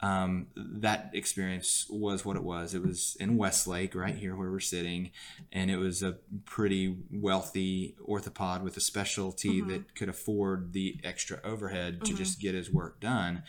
Um, 0.00 0.46
that 0.54 1.10
experience 1.12 1.84
was 1.90 2.24
what 2.24 2.36
it 2.36 2.44
was. 2.44 2.72
It 2.72 2.84
was 2.86 3.16
in 3.18 3.36
Westlake, 3.36 3.96
right 3.96 4.14
here 4.14 4.36
where 4.36 4.48
we're 4.48 4.60
sitting, 4.60 5.10
and 5.52 5.72
it 5.72 5.76
was 5.76 6.04
a 6.04 6.18
pretty 6.44 6.98
wealthy 7.10 7.96
orthopod 8.08 8.62
with 8.62 8.76
a 8.76 8.80
specialty 8.80 9.60
Mhm. 9.60 9.66
that 9.70 9.96
could 9.96 10.08
afford 10.08 10.72
the 10.72 11.00
extra 11.02 11.40
overhead 11.42 12.04
to 12.04 12.12
Mhm. 12.12 12.16
just 12.16 12.38
get 12.38 12.54
his 12.54 12.70
work 12.70 13.00
done 13.00 13.42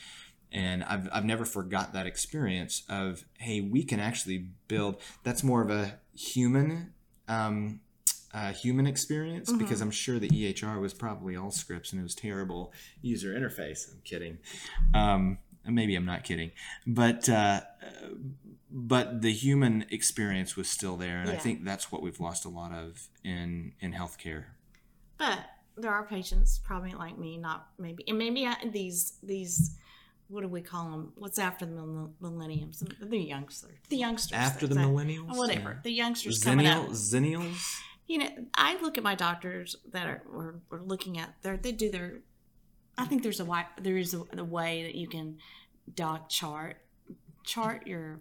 and 0.51 0.83
I've, 0.85 1.07
I've 1.13 1.25
never 1.25 1.45
forgot 1.45 1.93
that 1.93 2.07
experience 2.07 2.81
of 2.89 3.23
hey 3.37 3.61
we 3.61 3.83
can 3.83 3.99
actually 3.99 4.47
build 4.67 4.99
that's 5.21 5.43
more 5.43 5.61
of 5.61 5.69
a 5.69 5.99
human 6.15 6.93
um, 7.27 7.81
uh, 8.33 8.51
human 8.53 8.85
experience 8.85 9.51
Mhm. 9.51 9.57
because 9.59 9.81
I'm 9.81 9.91
sure 9.91 10.19
the 10.19 10.29
EHR 10.29 10.79
was 10.79 10.93
probably 10.93 11.33
Allscripts 11.35 11.91
and 11.91 11.99
it 11.99 12.03
was 12.03 12.15
terrible 12.15 12.71
user 13.01 13.33
interface. 13.33 13.91
I'm 13.91 14.01
kidding. 14.03 14.37
Um, 14.93 15.39
maybe 15.65 15.95
I'm 15.95 16.05
not 16.05 16.23
kidding. 16.23 16.51
But 16.85 17.27
uh, 17.29 17.61
but 18.71 19.21
the 19.21 19.31
human 19.33 19.85
experience 19.89 20.55
was 20.55 20.69
still 20.69 20.95
there 20.95 21.19
and 21.21 21.29
I 21.29 21.37
think 21.37 21.63
that's 21.63 21.91
what 21.91 22.01
we've 22.03 22.19
lost 22.19 22.45
a 22.45 22.49
lot 22.49 22.71
of 22.71 23.07
in 23.23 23.73
in 23.79 23.93
healthcare. 23.93 24.45
But 25.17 25.39
there 25.75 25.91
are 25.91 26.05
patients 26.05 26.59
probably 26.63 26.91
like 26.93 27.17
me 27.17 27.37
not 27.37 27.69
maybe 27.79 28.03
and 28.07 28.17
maybe 28.17 28.45
I, 28.45 28.55
these 28.71 29.13
these 29.23 29.75
what 30.27 30.41
do 30.41 30.47
we 30.47 30.61
call 30.61 30.91
them 30.91 31.13
what's 31.15 31.39
after 31.39 31.65
the 31.65 31.71
mill- 31.71 32.13
millenniums? 32.19 32.83
The 33.01 33.17
youngsters. 33.17 33.71
The 33.89 33.97
youngsters 33.97 34.37
after 34.37 34.67
the 34.67 34.75
millennials? 34.75 35.35
Whatever. 35.35 35.69
Yeah. 35.71 35.79
the 35.83 35.91
youngsters 35.91 36.43
coming 36.43 36.67
Zennial, 36.67 36.83
up 36.83 36.89
zennials 36.91 37.79
you 38.10 38.17
know 38.17 38.30
i 38.56 38.78
look 38.82 38.98
at 38.98 39.04
my 39.04 39.15
doctors 39.15 39.78
that 39.91 40.06
are 40.08 40.22
or 40.69 40.82
looking 40.82 41.17
at 41.17 41.34
their 41.41 41.56
they 41.56 41.72
do 41.72 41.89
their 41.89 42.19
i 42.98 43.06
think 43.06 43.24
there's 43.24 43.39
a 43.39 43.43
wi- 43.43 43.67
there 43.82 43.98
is 43.98 44.13
a, 44.13 44.24
a 44.38 44.43
way 44.43 44.84
that 44.84 44.95
you 44.95 45.08
can 45.08 45.38
doc 45.95 46.28
chart 46.28 46.78
chart 47.45 47.88
your 47.88 48.19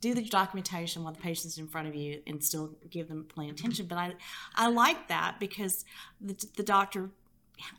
do 0.00 0.12
the 0.14 0.22
documentation 0.22 1.02
while 1.02 1.12
the 1.12 1.20
patient's 1.20 1.56
in 1.56 1.66
front 1.66 1.88
of 1.88 1.94
you 1.94 2.20
and 2.26 2.44
still 2.44 2.74
give 2.90 3.08
them 3.08 3.24
plenty 3.26 3.48
of 3.48 3.56
attention. 3.56 3.86
But 3.86 3.96
i 3.96 4.12
i 4.54 4.68
like 4.68 5.08
that 5.08 5.36
because 5.40 5.84
the, 6.20 6.34
the 6.56 6.62
doctor 6.62 7.10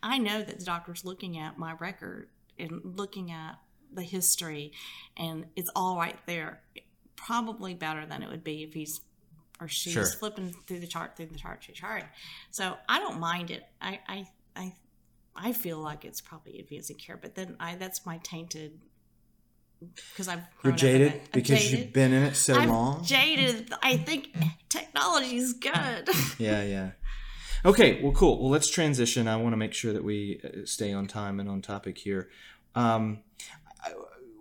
i 0.02 0.18
know 0.18 0.42
that 0.42 0.60
the 0.60 0.66
doctor's 0.66 1.06
looking 1.06 1.38
at 1.38 1.58
my 1.60 1.74
record 1.80 2.30
and 2.58 2.82
looking 2.84 3.32
at 3.32 3.60
the 3.94 4.02
history 4.02 4.72
and 5.18 5.46
it's 5.56 5.70
all 5.76 5.98
right 5.98 6.18
there. 6.26 6.62
Probably 7.16 7.74
better 7.74 8.06
than 8.06 8.22
it 8.24 8.30
would 8.30 8.44
be 8.44 8.64
if 8.64 8.74
he's 8.74 9.02
or 9.62 9.68
she's 9.68 9.94
Sure. 9.94 10.06
flipping 10.06 10.54
through 10.68 10.80
the 10.80 10.88
chart 10.88 11.16
through 11.16 11.28
the 11.28 11.38
chart 11.38 11.64
through 11.64 11.74
the 11.74 11.80
chart 11.80 12.04
so 12.52 12.76
i 12.90 13.00
don't 13.00 13.20
mind 13.20 13.52
it 13.52 13.64
i 13.82 14.00
i 14.08 14.28
i, 14.56 14.74
I 15.36 15.54
feel 15.54 15.78
like 15.80 16.04
it's 16.06 16.22
probably 16.22 16.60
advancing 16.60 16.98
care 16.98 17.18
but 17.18 17.36
then 17.36 17.56
i 17.60 17.76
that's 17.76 18.06
my 18.06 18.18
tainted 18.24 18.80
because 20.12 20.28
i've 20.28 20.40
You're 20.64 20.72
grown 20.72 20.74
up 20.74 20.76
in 20.76 20.78
jaded. 20.78 21.22
Because 21.32 21.60
jaded. 21.60 21.80
you've 21.80 21.94
been 21.94 22.14
in 22.14 22.24
it 22.24 22.36
so 22.36 22.56
I'm 22.56 22.70
long. 22.70 23.04
jaded 23.04 23.74
i 23.84 23.98
think 23.98 24.30
technology 24.70 25.38
is 25.38 25.54
good 25.54 26.10
yeah, 26.40 26.64
yeah. 26.64 26.90
Okay, 27.64 28.00
well, 28.04 28.12
cool. 28.12 28.40
Well, 28.40 28.52
let's 28.52 28.70
transition. 28.70 29.28
I 29.28 29.38
want 29.38 29.54
to 29.54 29.58
make 29.58 29.74
sure 29.74 29.92
that 29.92 30.04
we 30.04 30.40
uh, 30.44 30.66
stay 30.66 30.94
on 30.94 31.08
time 31.08 31.40
and 31.40 31.50
on 31.50 31.64
topic 31.64 31.98
here. 31.98 32.30
Um, 32.76 33.22
I- 33.84 33.92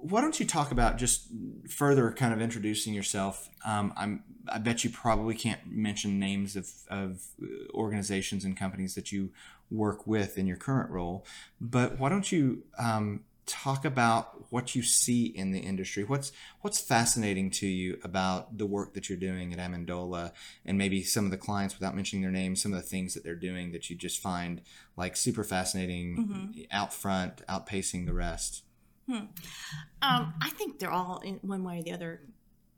why 0.05 0.21
don't 0.21 0.39
you 0.39 0.45
talk 0.45 0.71
about 0.71 0.99
just 0.99 1.29
further 1.67 2.13
kind 2.13 2.35
of 2.35 2.41
introducing 2.43 2.93
yourself? 2.93 3.49
Um, 3.65 3.95
I'm, 3.97 4.23
I 4.47 4.59
bet 4.59 4.85
you 4.85 4.91
probably 4.91 5.35
can't 5.35 5.61
mention 5.67 6.19
names 6.19 6.57
of, 6.57 6.69
of 6.91 7.23
uh, 7.43 7.73
organizations 7.73 8.45
and 8.45 8.55
companies 8.55 8.95
that 8.97 9.13
you 9.13 9.31
work 9.71 10.07
with 10.07 10.37
in 10.37 10.47
your 10.47 10.59
current 10.59 10.91
role, 10.91 11.25
but 11.59 11.99
why 11.99 12.11
don't 12.11 12.31
you 12.31 12.65
um, 12.79 13.25
talk 13.47 13.87
about 13.87 14.53
what 14.53 14.75
you 14.75 14.83
see 14.83 15.25
in 15.25 15.53
the 15.53 15.61
industry? 15.61 16.05
What's 16.05 16.33
what's 16.61 16.79
fascinating 16.79 17.51
to 17.53 17.67
you 17.67 17.99
about 18.05 18.59
the 18.59 18.67
work 18.67 18.93
that 18.93 19.09
you're 19.09 19.17
doing 19.17 19.55
at 19.55 19.59
Amendola, 19.59 20.33
and 20.67 20.77
maybe 20.77 21.03
some 21.03 21.25
of 21.25 21.31
the 21.31 21.39
clients, 21.39 21.79
without 21.79 21.97
mentioning 21.97 22.21
their 22.21 22.31
names, 22.31 22.61
some 22.61 22.75
of 22.75 22.83
the 22.83 22.87
things 22.87 23.15
that 23.15 23.25
they're 23.25 23.35
doing 23.35 23.73
that 23.73 23.89
you 23.89 23.97
just 23.97 24.21
find 24.21 24.61
like 24.99 25.17
super 25.17 25.45
fascinating, 25.45 26.67
out 26.71 26.93
front, 26.93 27.41
outpacing 27.49 28.05
the 28.05 28.13
rest. 28.13 28.65
Um, 29.09 30.35
I 30.41 30.51
think 30.51 30.79
they're 30.79 30.91
all 30.91 31.19
in 31.21 31.39
one 31.43 31.65
way 31.65 31.79
or 31.79 31.83
the 31.83 31.93
other. 31.93 32.21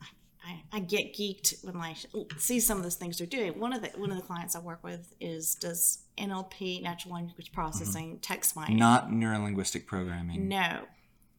I, 0.00 0.06
I, 0.44 0.62
I 0.76 0.80
get 0.80 1.14
geeked 1.14 1.64
when 1.64 1.76
I 1.76 1.94
see 2.38 2.60
some 2.60 2.78
of 2.78 2.84
those 2.84 2.96
things 2.96 3.18
they're 3.18 3.26
doing. 3.26 3.58
One 3.58 3.72
of 3.72 3.82
the 3.82 3.88
one 3.96 4.10
of 4.10 4.16
the 4.16 4.22
clients 4.22 4.54
I 4.56 4.60
work 4.60 4.82
with 4.82 5.14
is 5.20 5.54
does 5.54 5.98
NLP, 6.18 6.82
natural 6.82 7.14
language 7.14 7.52
processing, 7.52 8.08
mm-hmm. 8.08 8.20
text 8.20 8.56
mining. 8.56 8.76
Not 8.76 9.10
neurolinguistic 9.10 9.86
programming. 9.86 10.48
No. 10.48 10.80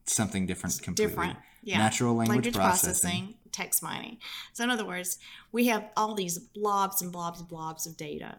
Something 0.06 0.46
different 0.46 0.76
it's 0.76 0.82
completely. 0.82 1.12
Different. 1.12 1.38
Yeah. 1.64 1.80
Natural 1.80 2.14
language, 2.14 2.46
language 2.46 2.56
processing. 2.56 3.10
processing. 3.10 3.36
text 3.52 3.84
mining. 3.84 4.18
So 4.54 4.64
in 4.64 4.70
other 4.70 4.86
words, 4.86 5.20
we 5.52 5.68
have 5.68 5.90
all 5.98 6.16
these 6.16 6.38
blobs 6.40 7.02
and 7.02 7.12
blobs 7.12 7.42
and 7.42 7.50
blobs 7.50 7.86
of 7.86 7.98
data 7.98 8.38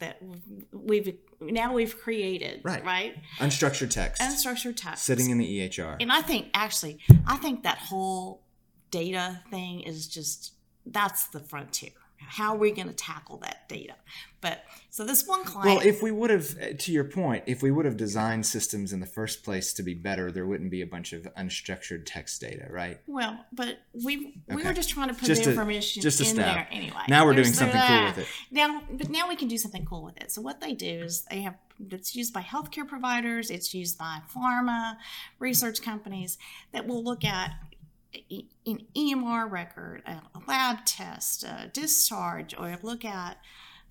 that 0.00 0.20
we've 0.72 1.16
now 1.40 1.72
we've 1.72 1.98
created 1.98 2.60
right. 2.64 2.84
right? 2.84 3.16
Unstructured 3.38 3.90
text. 3.90 4.20
Unstructured 4.20 4.76
text. 4.76 5.04
Sitting 5.04 5.30
in 5.30 5.38
the 5.38 5.60
ehr 5.62 5.96
and 6.00 6.12
i 6.12 6.20
think 6.20 6.48
actually 6.54 6.98
i 7.26 7.36
think 7.36 7.62
that 7.62 7.78
whole 7.78 8.42
data 8.90 9.40
thing 9.50 9.80
is 9.80 10.06
just 10.08 10.54
that's 10.86 11.28
the 11.28 11.40
frontier. 11.40 11.90
How 12.28 12.54
are 12.54 12.58
we 12.58 12.70
going 12.70 12.88
to 12.88 12.94
tackle 12.94 13.38
that 13.38 13.68
data? 13.68 13.94
But 14.40 14.64
so 14.88 15.04
this 15.04 15.26
one 15.26 15.44
client. 15.44 15.78
Well, 15.78 15.86
if 15.86 16.02
we 16.02 16.10
would 16.10 16.30
have, 16.30 16.56
uh, 16.60 16.66
to 16.78 16.92
your 16.92 17.04
point, 17.04 17.44
if 17.46 17.62
we 17.62 17.70
would 17.70 17.84
have 17.84 17.96
designed 17.96 18.46
systems 18.46 18.92
in 18.92 19.00
the 19.00 19.06
first 19.06 19.44
place 19.44 19.72
to 19.74 19.82
be 19.82 19.94
better, 19.94 20.32
there 20.32 20.46
wouldn't 20.46 20.70
be 20.70 20.80
a 20.80 20.86
bunch 20.86 21.12
of 21.12 21.22
unstructured 21.34 22.04
text 22.06 22.40
data, 22.40 22.66
right? 22.70 23.00
Well, 23.06 23.44
but 23.52 23.78
we 23.92 24.42
we 24.48 24.56
okay. 24.56 24.68
were 24.68 24.72
just 24.72 24.90
trying 24.90 25.08
to 25.08 25.14
put 25.14 25.26
just 25.26 25.44
the 25.44 25.50
information 25.50 26.00
a, 26.00 26.02
just 26.02 26.20
a 26.20 26.24
in 26.24 26.30
step. 26.30 26.54
there 26.54 26.68
anyway. 26.70 27.02
Now 27.08 27.26
we're 27.26 27.34
doing 27.34 27.52
something 27.52 27.80
cool 27.80 28.04
with 28.04 28.18
it. 28.18 28.26
Now, 28.50 28.82
but 28.90 29.10
now 29.10 29.28
we 29.28 29.36
can 29.36 29.48
do 29.48 29.58
something 29.58 29.84
cool 29.84 30.04
with 30.04 30.16
it. 30.16 30.32
So 30.32 30.40
what 30.40 30.60
they 30.60 30.72
do 30.72 31.02
is 31.04 31.22
they 31.30 31.42
have 31.42 31.56
it's 31.90 32.14
used 32.14 32.32
by 32.32 32.42
healthcare 32.42 32.86
providers, 32.86 33.50
it's 33.50 33.72
used 33.74 33.98
by 33.98 34.20
pharma, 34.34 34.96
research 35.38 35.82
companies 35.82 36.38
that 36.72 36.86
will 36.86 37.02
look 37.02 37.24
at 37.24 37.52
an 38.66 38.86
EMR 38.96 39.50
record, 39.50 40.02
a 40.06 40.20
lab 40.48 40.84
test, 40.84 41.44
a 41.44 41.70
discharge, 41.72 42.54
or 42.58 42.76
look 42.82 43.04
at 43.04 43.38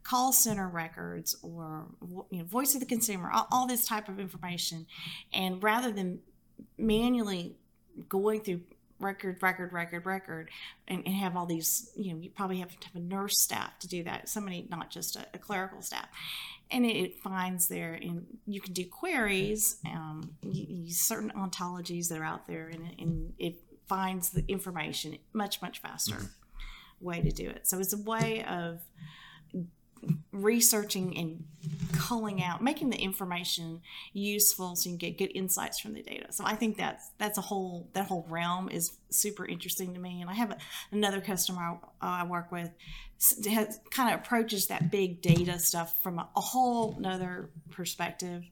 call 0.03 0.31
center 0.33 0.67
records 0.67 1.35
or 1.41 1.85
you 2.31 2.39
know, 2.39 2.43
voice 2.43 2.73
of 2.73 2.79
the 2.79 2.85
consumer, 2.85 3.29
all, 3.31 3.47
all 3.51 3.67
this 3.67 3.87
type 3.87 4.09
of 4.09 4.19
information. 4.19 4.85
And 5.33 5.61
rather 5.61 5.91
than 5.91 6.19
manually 6.77 7.55
going 8.07 8.41
through 8.41 8.61
record, 8.99 9.37
record, 9.41 9.71
record, 9.71 10.05
record, 10.05 10.49
and, 10.87 11.03
and, 11.05 11.15
have 11.15 11.37
all 11.37 11.45
these, 11.45 11.91
you 11.95 12.13
know, 12.13 12.19
you 12.19 12.29
probably 12.29 12.57
have 12.57 12.77
to 12.77 12.87
have 12.87 12.95
a 12.95 12.99
nurse 12.99 13.39
staff 13.39 13.79
to 13.79 13.87
do 13.87 14.03
that. 14.03 14.27
Somebody, 14.27 14.67
not 14.69 14.89
just 14.89 15.15
a, 15.15 15.25
a 15.33 15.37
clerical 15.37 15.81
staff. 15.81 16.07
And 16.71 16.85
it, 16.85 16.95
it, 16.95 17.19
finds 17.19 17.67
there, 17.67 17.93
and 17.93 18.25
you 18.45 18.61
can 18.61 18.73
do 18.73 18.85
queries, 18.85 19.77
um, 19.85 20.35
you, 20.43 20.65
you, 20.67 20.93
certain 20.93 21.31
ontologies 21.31 22.09
that 22.09 22.19
are 22.19 22.25
out 22.25 22.45
there, 22.45 22.67
and, 22.67 22.93
and 22.99 23.33
it 23.39 23.55
finds 23.89 24.29
the 24.29 24.45
information 24.47 25.17
much 25.33 25.61
much 25.61 25.81
faster 25.81 26.15
mm-hmm. 26.15 27.05
way 27.05 27.21
to 27.21 27.31
do 27.31 27.49
it. 27.49 27.67
So 27.67 27.79
it's 27.79 27.93
a 27.93 28.01
way 28.01 28.45
of 28.45 28.79
researching 30.31 31.17
and 31.17 31.43
culling 31.91 32.41
out 32.41 32.63
making 32.63 32.89
the 32.89 32.97
information 32.97 33.81
useful 34.13 34.75
so 34.75 34.89
you 34.89 34.97
can 34.97 35.09
get 35.09 35.17
good 35.17 35.35
insights 35.35 35.79
from 35.79 35.93
the 35.93 36.01
data. 36.01 36.31
So 36.31 36.45
i 36.45 36.55
think 36.55 36.77
that's 36.77 37.09
that's 37.17 37.37
a 37.37 37.41
whole 37.41 37.89
that 37.93 38.07
whole 38.07 38.25
realm 38.29 38.69
is 38.69 38.97
super 39.09 39.45
interesting 39.45 39.93
to 39.93 39.99
me. 39.99 40.21
And 40.21 40.29
i 40.29 40.33
have 40.33 40.51
a, 40.51 40.57
another 40.91 41.19
customer 41.19 41.77
I, 42.01 42.21
I, 42.21 42.23
work 42.23 42.51
with 42.51 42.69
has, 43.49 43.79
kind 43.91 44.13
of 44.13 44.21
approaches 44.21 44.67
that 44.67 44.89
big 44.89 45.21
data 45.21 45.59
stuff 45.59 46.01
from 46.01 46.19
a, 46.19 46.29
a 46.35 46.41
whole 46.41 46.95
nother 46.99 47.49
perspective 47.71 48.43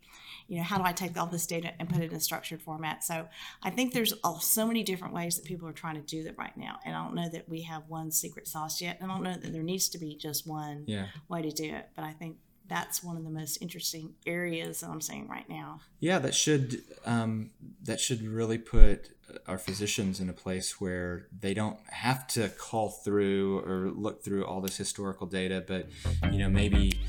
you 0.47 0.57
know, 0.57 0.63
how 0.63 0.77
do 0.77 0.83
I 0.83 0.93
take 0.93 1.17
all 1.17 1.25
this 1.25 1.45
data 1.45 1.73
and 1.79 1.89
put 1.89 2.01
it 2.01 2.11
in 2.11 2.17
a 2.17 2.19
structured 2.19 2.61
format? 2.61 3.03
So 3.03 3.27
I 3.61 3.69
think 3.69 3.93
there's 3.93 4.13
so 4.39 4.65
many 4.65 4.83
different 4.83 5.13
ways 5.13 5.35
that 5.35 5.45
people 5.45 5.67
are 5.67 5.73
trying 5.73 5.95
to 5.95 6.01
do 6.01 6.23
that 6.23 6.37
right 6.37 6.55
now. 6.55 6.79
And 6.85 6.95
I 6.95 7.03
don't 7.03 7.15
know 7.15 7.29
that 7.29 7.49
we 7.49 7.63
have 7.63 7.83
one 7.87 8.11
secret 8.11 8.47
sauce 8.47 8.81
yet. 8.81 8.97
And 9.01 9.11
I 9.11 9.15
don't 9.15 9.23
know 9.23 9.35
that 9.35 9.51
there 9.51 9.63
needs 9.63 9.89
to 9.89 9.97
be 9.97 10.15
just 10.15 10.47
one 10.47 10.83
yeah. 10.87 11.07
way 11.27 11.41
to 11.41 11.51
do 11.51 11.75
it. 11.75 11.89
But 11.95 12.05
I 12.05 12.11
think 12.13 12.37
that's 12.69 13.03
one 13.03 13.17
of 13.17 13.23
the 13.23 13.29
most 13.29 13.61
interesting 13.61 14.13
areas 14.25 14.81
that 14.81 14.89
I'm 14.89 15.01
seeing 15.01 15.27
right 15.27 15.47
now. 15.49 15.79
Yeah, 15.99 16.19
that 16.19 16.35
should 16.35 16.83
um, 17.05 17.51
that 17.83 17.99
should 17.99 18.21
really 18.21 18.57
put 18.57 19.09
our 19.45 19.57
physicians 19.57 20.19
in 20.19 20.29
a 20.29 20.33
place 20.33 20.79
where 20.79 21.27
they 21.37 21.53
don't 21.53 21.79
have 21.89 22.27
to 22.27 22.49
call 22.49 22.89
through 22.89 23.59
or 23.59 23.91
look 23.91 24.23
through 24.23 24.45
all 24.45 24.61
this 24.61 24.77
historical 24.77 25.27
data, 25.27 25.63
but 25.65 25.87
you 26.31 26.39
know 26.39 26.49
maybe 26.49 26.99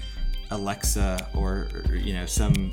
Alexa 0.50 1.28
or, 1.34 1.68
or 1.88 1.94
you 1.94 2.12
know 2.12 2.26
some 2.26 2.72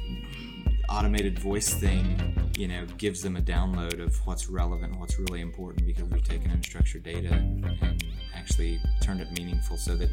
automated 0.89 1.39
voice 1.39 1.73
thing, 1.73 2.51
you 2.57 2.67
know, 2.67 2.85
gives 2.97 3.21
them 3.21 3.35
a 3.37 3.41
download 3.41 4.01
of 4.01 4.15
what's 4.25 4.47
relevant, 4.49 4.97
what's 4.99 5.19
really 5.19 5.41
important 5.41 5.85
because 5.85 6.03
we've 6.09 6.23
taken 6.23 6.51
unstructured 6.51 7.03
data 7.03 7.33
and, 7.33 8.03
actually 8.35 8.79
turned 9.01 9.19
it 9.21 9.31
meaningful 9.31 9.75
so 9.75 9.95
that 9.95 10.07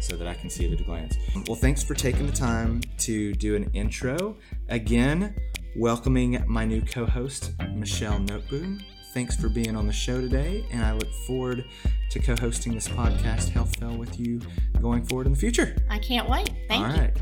so 0.00 0.14
that 0.14 0.28
I 0.28 0.34
can 0.34 0.48
see 0.48 0.66
it 0.66 0.72
at 0.72 0.80
a 0.80 0.84
glance. 0.84 1.16
Well, 1.48 1.56
thanks 1.56 1.82
for 1.82 1.94
taking 1.94 2.26
the 2.26 2.32
time 2.32 2.80
to 2.98 3.32
do 3.32 3.56
an 3.56 3.68
intro. 3.74 4.36
Again, 4.68 5.34
welcoming 5.74 6.44
my 6.46 6.64
new 6.64 6.80
co-host, 6.80 7.52
Michelle 7.74 8.20
Noteboom. 8.20 8.84
Thanks 9.14 9.34
for 9.34 9.48
being 9.48 9.74
on 9.74 9.88
the 9.88 9.92
show 9.92 10.20
today, 10.20 10.64
and 10.70 10.84
I 10.84 10.92
look 10.92 11.12
forward 11.26 11.64
to 12.10 12.20
co-hosting 12.20 12.72
this 12.72 12.86
podcast, 12.86 13.48
Health 13.48 13.76
Fail, 13.80 13.96
with 13.96 14.18
you 14.20 14.40
going 14.80 15.04
forward 15.04 15.26
in 15.26 15.32
the 15.32 15.38
future. 15.38 15.76
I 15.90 15.98
can't 15.98 16.28
wait. 16.28 16.50
Thank 16.68 16.86
All 16.86 16.94
you. 16.94 17.00
right. 17.00 17.16